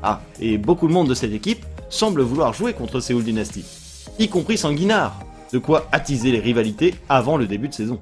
Ah, 0.03 0.21
et 0.39 0.59
beaucoup 0.59 0.87
de 0.87 0.93
monde 0.93 1.09
de 1.09 1.15
cette 1.15 1.33
équipe 1.33 1.65
semble 1.89 2.21
vouloir 2.21 2.53
jouer 2.53 2.73
contre 2.73 2.99
Seoul 2.99 3.23
Dynasty, 3.23 3.65
y 4.19 4.29
compris 4.29 4.59
Sanguinard, 4.59 5.19
de 5.51 5.57
quoi 5.57 5.87
attiser 5.91 6.31
les 6.31 6.39
rivalités 6.39 6.93
avant 7.09 7.37
le 7.37 7.47
début 7.47 7.69
de 7.69 7.73
saison. 7.73 7.99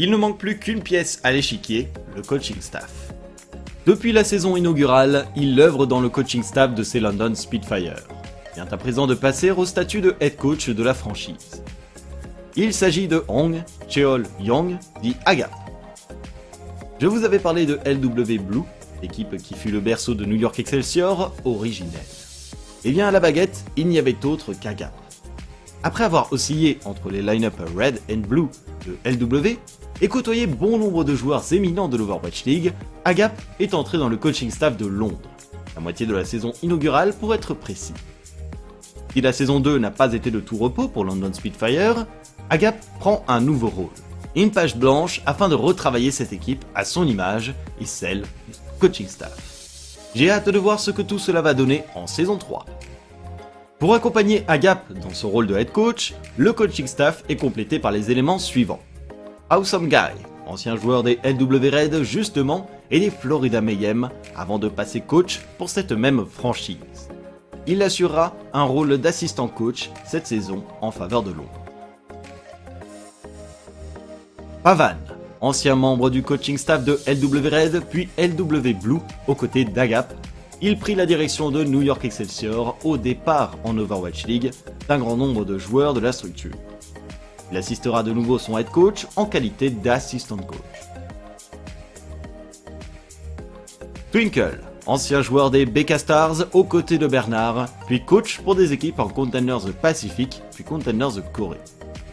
Il 0.00 0.10
ne 0.10 0.16
manque 0.16 0.38
plus 0.38 0.58
qu'une 0.58 0.82
pièce 0.82 1.20
à 1.24 1.32
l'échiquier, 1.32 1.88
le 2.16 2.22
coaching 2.22 2.60
staff. 2.60 3.12
Depuis 3.88 4.12
la 4.12 4.22
saison 4.22 4.54
inaugurale, 4.54 5.28
il 5.34 5.58
œuvre 5.58 5.86
dans 5.86 6.02
le 6.02 6.10
coaching 6.10 6.42
staff 6.42 6.74
de 6.74 6.82
ces 6.82 7.00
London 7.00 7.34
Spitfire. 7.34 7.96
Vient 8.54 8.68
à 8.70 8.76
présent 8.76 9.06
de 9.06 9.14
passer 9.14 9.50
au 9.50 9.64
statut 9.64 10.02
de 10.02 10.14
head 10.20 10.36
coach 10.36 10.68
de 10.68 10.82
la 10.82 10.92
franchise. 10.92 11.62
Il 12.54 12.74
s'agit 12.74 13.08
de 13.08 13.24
Hong 13.28 13.64
Cheol 13.88 14.26
Young, 14.40 14.76
dit 15.00 15.16
Aga. 15.24 15.48
Je 17.00 17.06
vous 17.06 17.24
avais 17.24 17.38
parlé 17.38 17.64
de 17.64 17.80
LW 17.86 18.42
Blue, 18.42 18.60
équipe 19.02 19.38
qui 19.38 19.54
fut 19.54 19.70
le 19.70 19.80
berceau 19.80 20.12
de 20.12 20.26
New 20.26 20.36
York 20.36 20.58
Excelsior 20.58 21.34
originel. 21.46 22.04
Eh 22.84 22.90
bien 22.90 23.08
à 23.08 23.10
la 23.10 23.20
baguette, 23.20 23.64
il 23.78 23.88
n'y 23.88 23.98
avait 23.98 24.22
autre 24.26 24.52
qu'Aga. 24.52 24.92
Après 25.82 26.04
avoir 26.04 26.30
oscillé 26.30 26.78
entre 26.84 27.08
les 27.08 27.22
line-up 27.22 27.54
Red 27.74 28.02
and 28.10 28.28
Blue 28.28 28.48
de 28.86 29.10
LW, 29.10 29.56
et 30.00 30.08
côtoyer 30.08 30.46
bon 30.46 30.78
nombre 30.78 31.04
de 31.04 31.14
joueurs 31.14 31.52
éminents 31.52 31.88
de 31.88 31.96
l'Overwatch 31.96 32.44
League, 32.44 32.72
Agap 33.04 33.40
est 33.58 33.74
entré 33.74 33.98
dans 33.98 34.08
le 34.08 34.16
coaching 34.16 34.50
staff 34.50 34.76
de 34.76 34.86
Londres, 34.86 35.30
la 35.74 35.80
moitié 35.80 36.06
de 36.06 36.14
la 36.14 36.24
saison 36.24 36.52
inaugurale 36.62 37.12
pour 37.12 37.34
être 37.34 37.54
précis. 37.54 37.94
Si 39.12 39.20
la 39.20 39.32
saison 39.32 39.58
2 39.58 39.78
n'a 39.78 39.90
pas 39.90 40.12
été 40.12 40.30
de 40.30 40.40
tout 40.40 40.56
repos 40.56 40.86
pour 40.86 41.04
London 41.04 41.32
Spitfire, 41.32 42.06
Agap 42.50 42.76
prend 43.00 43.24
un 43.26 43.40
nouveau 43.40 43.68
rôle, 43.68 43.88
une 44.36 44.50
page 44.50 44.76
blanche 44.76 45.22
afin 45.26 45.48
de 45.48 45.54
retravailler 45.54 46.10
cette 46.10 46.32
équipe 46.32 46.64
à 46.74 46.84
son 46.84 47.06
image 47.06 47.54
et 47.80 47.86
celle 47.86 48.22
du 48.22 48.54
coaching 48.78 49.08
staff. 49.08 49.36
J'ai 50.14 50.30
hâte 50.30 50.48
de 50.48 50.58
voir 50.58 50.78
ce 50.78 50.90
que 50.90 51.02
tout 51.02 51.18
cela 51.18 51.42
va 51.42 51.54
donner 51.54 51.84
en 51.94 52.06
saison 52.06 52.38
3. 52.38 52.64
Pour 53.78 53.94
accompagner 53.94 54.44
Agap 54.48 54.92
dans 54.92 55.14
ce 55.14 55.26
rôle 55.26 55.46
de 55.46 55.56
head 55.56 55.72
coach, 55.72 56.14
le 56.36 56.52
coaching 56.52 56.86
staff 56.86 57.22
est 57.28 57.36
complété 57.36 57.78
par 57.78 57.92
les 57.92 58.10
éléments 58.10 58.38
suivants. 58.38 58.80
Awesome 59.50 59.88
Guy, 59.88 60.12
ancien 60.46 60.76
joueur 60.76 61.02
des 61.02 61.18
LW 61.24 61.74
Red 61.74 62.02
justement, 62.02 62.68
et 62.90 63.00
des 63.00 63.08
Florida 63.08 63.62
Mayhem, 63.62 64.10
avant 64.36 64.58
de 64.58 64.68
passer 64.68 65.00
coach 65.00 65.40
pour 65.56 65.70
cette 65.70 65.92
même 65.92 66.26
franchise. 66.26 67.08
Il 67.66 67.82
assurera 67.82 68.36
un 68.52 68.64
rôle 68.64 68.98
d'assistant 68.98 69.48
coach 69.48 69.88
cette 70.04 70.26
saison 70.26 70.64
en 70.82 70.90
faveur 70.90 71.22
de 71.22 71.30
Londres. 71.30 71.64
Pavan, 74.62 74.96
ancien 75.40 75.76
membre 75.76 76.10
du 76.10 76.22
coaching 76.22 76.58
staff 76.58 76.84
de 76.84 77.00
LW 77.06 77.48
Red 77.48 77.82
puis 77.88 78.10
LW 78.18 78.74
Blue 78.74 79.00
aux 79.28 79.34
côtés 79.34 79.64
d'Agap, 79.64 80.12
il 80.60 80.78
prit 80.78 80.94
la 80.94 81.06
direction 81.06 81.50
de 81.50 81.64
New 81.64 81.80
York 81.80 82.04
Excelsior 82.04 82.76
au 82.84 82.98
départ 82.98 83.56
en 83.64 83.78
Overwatch 83.78 84.26
League 84.26 84.50
d'un 84.88 84.98
grand 84.98 85.16
nombre 85.16 85.46
de 85.46 85.56
joueurs 85.56 85.94
de 85.94 86.00
la 86.00 86.12
structure. 86.12 86.52
Il 87.50 87.56
assistera 87.56 88.02
de 88.02 88.12
nouveau 88.12 88.38
son 88.38 88.58
head 88.58 88.68
coach 88.70 89.06
en 89.16 89.26
qualité 89.26 89.70
d'assistant 89.70 90.36
coach. 90.36 90.58
Twinkle, 94.12 94.60
ancien 94.86 95.20
joueur 95.20 95.50
des 95.50 95.66
BK 95.66 95.98
Stars 95.98 96.46
aux 96.54 96.64
côtés 96.64 96.98
de 96.98 97.06
Bernard, 97.06 97.68
puis 97.86 98.04
coach 98.04 98.38
pour 98.40 98.54
des 98.54 98.72
équipes 98.72 99.00
en 99.00 99.08
Containers 99.08 99.72
Pacifique, 99.82 100.42
puis 100.54 100.64
Containers 100.64 101.30
Corée. 101.32 101.60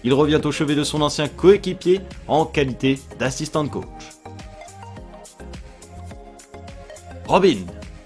Il 0.03 0.13
revient 0.13 0.41
au 0.43 0.51
chevet 0.51 0.75
de 0.75 0.83
son 0.83 1.01
ancien 1.01 1.27
coéquipier 1.27 2.01
en 2.27 2.45
qualité 2.45 2.99
d'assistant 3.17 3.67
coach. 3.67 3.85
Robin, 7.27 7.57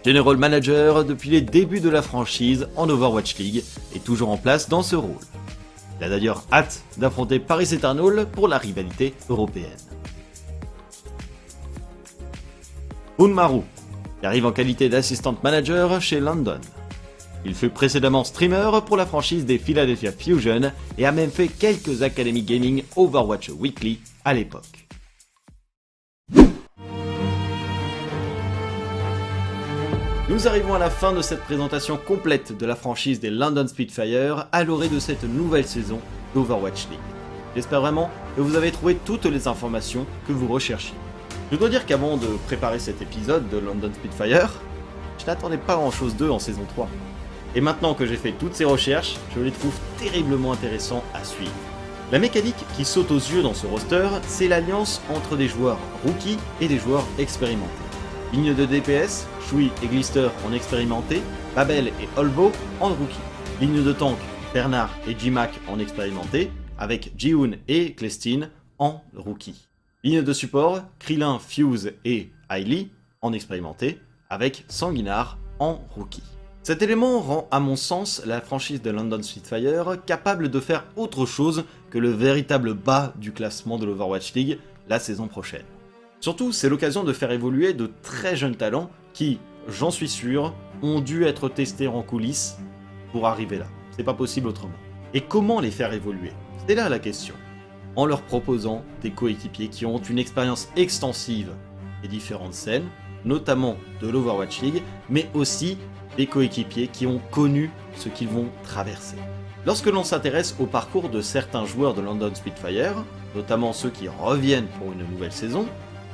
General 0.05 0.37
Manager 0.37 1.03
depuis 1.03 1.29
les 1.29 1.41
débuts 1.41 1.81
de 1.81 1.89
la 1.89 2.01
franchise 2.01 2.67
en 2.77 2.89
Overwatch 2.89 3.35
League, 3.37 3.63
est 3.93 4.03
toujours 4.03 4.29
en 4.29 4.37
place 4.37 4.69
dans 4.69 4.81
ce 4.81 4.95
rôle. 4.95 5.17
Il 5.99 6.05
a 6.05 6.09
d'ailleurs 6.09 6.43
hâte 6.51 6.83
d'affronter 6.97 7.39
Paris 7.39 7.73
Eternal 7.73 8.25
pour 8.31 8.47
la 8.47 8.57
rivalité 8.57 9.13
européenne. 9.29 9.77
Unmaru, 13.19 13.61
qui 14.21 14.25
arrive 14.25 14.45
en 14.45 14.53
qualité 14.53 14.87
d'assistant 14.87 15.35
manager 15.43 16.01
chez 16.01 16.21
London. 16.21 16.61
Il 17.45 17.53
fut 17.53 17.69
précédemment 17.69 18.23
streamer 18.23 18.79
pour 18.85 18.95
la 18.95 19.05
franchise 19.05 19.45
des 19.45 19.57
Philadelphia 19.57 20.11
Fusion 20.11 20.71
et 20.97 21.05
a 21.05 21.11
même 21.11 21.31
fait 21.31 21.47
quelques 21.47 22.01
Academy 22.01 22.43
Gaming 22.43 22.83
Overwatch 22.95 23.49
Weekly 23.49 23.99
à 24.23 24.33
l'époque. 24.33 24.78
Nous 30.29 30.47
arrivons 30.47 30.75
à 30.75 30.79
la 30.79 30.91
fin 30.91 31.11
de 31.11 31.23
cette 31.23 31.41
présentation 31.41 31.97
complète 31.97 32.55
de 32.55 32.67
la 32.67 32.75
franchise 32.75 33.19
des 33.19 33.31
London 33.31 33.67
Spitfire 33.67 34.45
à 34.51 34.63
l'orée 34.63 34.87
de 34.87 34.99
cette 34.99 35.23
nouvelle 35.23 35.65
saison 35.65 35.99
d'Overwatch 36.35 36.87
League. 36.91 36.99
J'espère 37.55 37.81
vraiment 37.81 38.11
que 38.35 38.41
vous 38.41 38.55
avez 38.55 38.71
trouvé 38.71 38.93
toutes 38.93 39.25
les 39.25 39.47
informations 39.47 40.05
que 40.27 40.31
vous 40.31 40.47
recherchiez. 40.47 40.93
Je 41.51 41.57
dois 41.57 41.69
dire 41.69 41.87
qu'avant 41.87 42.15
de 42.15 42.27
préparer 42.45 42.77
cet 42.77 43.01
épisode 43.01 43.49
de 43.49 43.57
London 43.57 43.89
Spitfire, 43.91 44.51
je 45.17 45.25
n'attendais 45.25 45.57
pas 45.57 45.77
grand 45.77 45.89
chose 45.89 46.15
d'eux 46.15 46.29
en 46.29 46.37
saison 46.37 46.65
3. 46.75 46.87
Et 47.55 47.61
maintenant 47.61 47.95
que 47.95 48.05
j'ai 48.05 48.15
fait 48.15 48.33
toutes 48.33 48.53
ces 48.53 48.65
recherches, 48.65 49.15
je 49.35 49.41
les 49.41 49.51
trouve 49.51 49.73
terriblement 49.97 50.53
intéressants 50.53 51.03
à 51.15 51.23
suivre. 51.23 51.51
La 52.11 52.19
mécanique 52.19 52.65
qui 52.77 52.85
saute 52.85 53.09
aux 53.09 53.15
yeux 53.15 53.41
dans 53.41 53.55
ce 53.55 53.65
roster, 53.65 54.07
c'est 54.27 54.47
l'alliance 54.47 55.01
entre 55.09 55.35
des 55.35 55.47
joueurs 55.47 55.79
rookies 56.05 56.37
et 56.61 56.67
des 56.67 56.77
joueurs 56.77 57.05
expérimentés. 57.17 57.88
Ligne 58.31 58.53
de 58.53 58.65
DPS, 58.65 59.25
Shui 59.41 59.71
et 59.81 59.87
Glister 59.87 60.29
en 60.47 60.53
expérimenté, 60.53 61.23
Babel 61.55 61.87
et 61.87 62.07
Olbo 62.15 62.51
en 62.79 62.89
rookie. 62.89 63.17
Ligne 63.59 63.83
de 63.83 63.91
tank, 63.91 64.19
Bernard 64.53 64.91
et 65.07 65.17
J-Mac 65.17 65.49
en 65.67 65.79
expérimenté, 65.79 66.51
avec 66.77 67.11
Jihoon 67.17 67.53
et 67.67 67.93
Clestine 67.93 68.51
en 68.77 69.01
rookie. 69.15 69.67
Ligne 70.03 70.21
de 70.21 70.31
support, 70.31 70.81
Krillin, 70.99 71.39
Fuse 71.39 71.93
et 72.05 72.29
Hailey 72.51 72.89
en 73.23 73.33
expérimenté, 73.33 73.97
avec 74.29 74.63
Sanguinard 74.67 75.39
en 75.57 75.81
rookie. 75.95 76.21
Cet 76.61 76.83
élément 76.83 77.21
rend 77.21 77.47
à 77.49 77.59
mon 77.59 77.75
sens 77.75 78.21
la 78.27 78.41
franchise 78.41 78.83
de 78.83 78.91
London 78.91 79.23
Spitfire 79.23 79.97
capable 80.05 80.49
de 80.49 80.59
faire 80.59 80.85
autre 80.97 81.25
chose 81.25 81.63
que 81.89 81.97
le 81.97 82.11
véritable 82.11 82.75
bas 82.75 83.11
du 83.15 83.31
classement 83.31 83.79
de 83.79 83.87
l'Overwatch 83.87 84.35
League 84.35 84.59
la 84.87 84.99
saison 84.99 85.27
prochaine. 85.27 85.65
Surtout, 86.21 86.51
c'est 86.51 86.67
l'occasion 86.67 87.05
de 87.05 87.13
faire 87.13 87.31
évoluer 87.31 87.73
de 87.73 87.89
très 88.01 88.35
jeunes 88.35 88.57
talents 88.57 88.89
qui, 89.13 89.39
j'en 89.69 89.89
suis 89.89 90.09
sûr, 90.09 90.53
ont 90.81 90.99
dû 90.99 91.23
être 91.23 91.47
testés 91.47 91.87
en 91.87 92.01
coulisses 92.01 92.57
pour 93.13 93.25
arriver 93.25 93.57
là. 93.57 93.67
C'est 93.91 94.03
pas 94.03 94.13
possible 94.13 94.47
autrement. 94.47 94.73
Et 95.13 95.21
comment 95.21 95.61
les 95.61 95.71
faire 95.71 95.93
évoluer? 95.93 96.33
C'est 96.67 96.75
là 96.75 96.89
la 96.89 96.99
question. 96.99 97.35
En 97.95 98.05
leur 98.05 98.21
proposant 98.21 98.83
des 99.01 99.11
coéquipiers 99.11 99.69
qui 99.69 99.85
ont 99.85 99.97
une 99.97 100.19
expérience 100.19 100.69
extensive 100.75 101.51
des 102.01 102.09
différentes 102.09 102.53
scènes, 102.53 102.87
notamment 103.23 103.77
de 104.01 104.09
l'Overwatch 104.09 104.61
League, 104.61 104.83
mais 105.09 105.29
aussi 105.33 105.77
des 106.17 106.27
coéquipiers 106.27 106.87
qui 106.87 107.07
ont 107.07 107.21
connu 107.31 107.71
ce 107.95 108.09
qu'ils 108.09 108.27
vont 108.27 108.47
traverser. 108.63 109.17
Lorsque 109.65 109.87
l'on 109.87 110.03
s'intéresse 110.03 110.55
au 110.59 110.65
parcours 110.65 111.09
de 111.09 111.21
certains 111.21 111.65
joueurs 111.65 111.93
de 111.93 112.01
London 112.01 112.31
Spitfire, 112.33 113.05
notamment 113.35 113.71
ceux 113.71 113.89
qui 113.89 114.07
reviennent 114.09 114.67
pour 114.79 114.91
une 114.91 115.05
nouvelle 115.09 115.31
saison, 115.31 115.65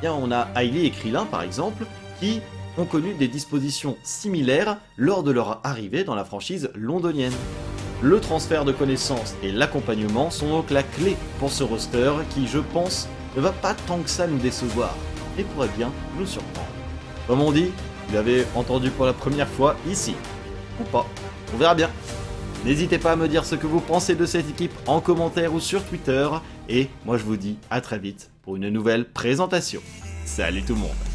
on 0.03 0.31
a 0.31 0.47
Hailey 0.55 0.85
et 0.85 0.91
Krillin 0.91 1.25
par 1.25 1.41
exemple, 1.41 1.85
qui 2.19 2.41
ont 2.77 2.85
connu 2.85 3.13
des 3.13 3.27
dispositions 3.27 3.97
similaires 4.03 4.77
lors 4.97 5.23
de 5.23 5.31
leur 5.31 5.61
arrivée 5.63 6.03
dans 6.03 6.15
la 6.15 6.25
franchise 6.25 6.69
londonienne. 6.75 7.33
Le 8.01 8.19
transfert 8.19 8.65
de 8.65 8.71
connaissances 8.71 9.35
et 9.41 9.51
l'accompagnement 9.51 10.29
sont 10.29 10.49
donc 10.49 10.69
la 10.69 10.83
clé 10.83 11.15
pour 11.39 11.51
ce 11.51 11.63
roster 11.63 12.11
qui, 12.29 12.47
je 12.47 12.59
pense, 12.59 13.07
ne 13.35 13.41
va 13.41 13.51
pas 13.51 13.73
tant 13.87 13.99
que 13.99 14.09
ça 14.09 14.27
nous 14.27 14.37
décevoir, 14.37 14.93
et 15.37 15.43
pourrait 15.43 15.69
bien 15.77 15.91
nous 16.19 16.25
surprendre. 16.25 16.67
Comme 17.27 17.41
on 17.41 17.51
dit, 17.51 17.71
vous 18.07 18.13
l'avez 18.13 18.45
entendu 18.55 18.91
pour 18.91 19.05
la 19.05 19.13
première 19.13 19.47
fois 19.47 19.75
ici. 19.89 20.15
Ou 20.79 20.83
pas, 20.83 21.05
on 21.53 21.57
verra 21.57 21.73
bien. 21.73 21.89
N'hésitez 22.65 22.97
pas 22.97 23.13
à 23.13 23.15
me 23.15 23.27
dire 23.27 23.45
ce 23.45 23.55
que 23.55 23.67
vous 23.67 23.79
pensez 23.79 24.15
de 24.15 24.25
cette 24.25 24.49
équipe 24.49 24.73
en 24.87 24.99
commentaire 24.99 25.53
ou 25.53 25.59
sur 25.59 25.83
Twitter, 25.83 26.27
et 26.67 26.89
moi 27.05 27.17
je 27.17 27.23
vous 27.23 27.37
dis 27.37 27.57
à 27.69 27.79
très 27.79 27.99
vite 27.99 28.34
pour 28.45 28.55
une 28.55 28.69
nouvelle 28.69 29.05
présentation. 29.05 29.81
Salut 30.23 30.61
tout 30.61 30.75
le 30.75 30.81
monde 30.81 31.14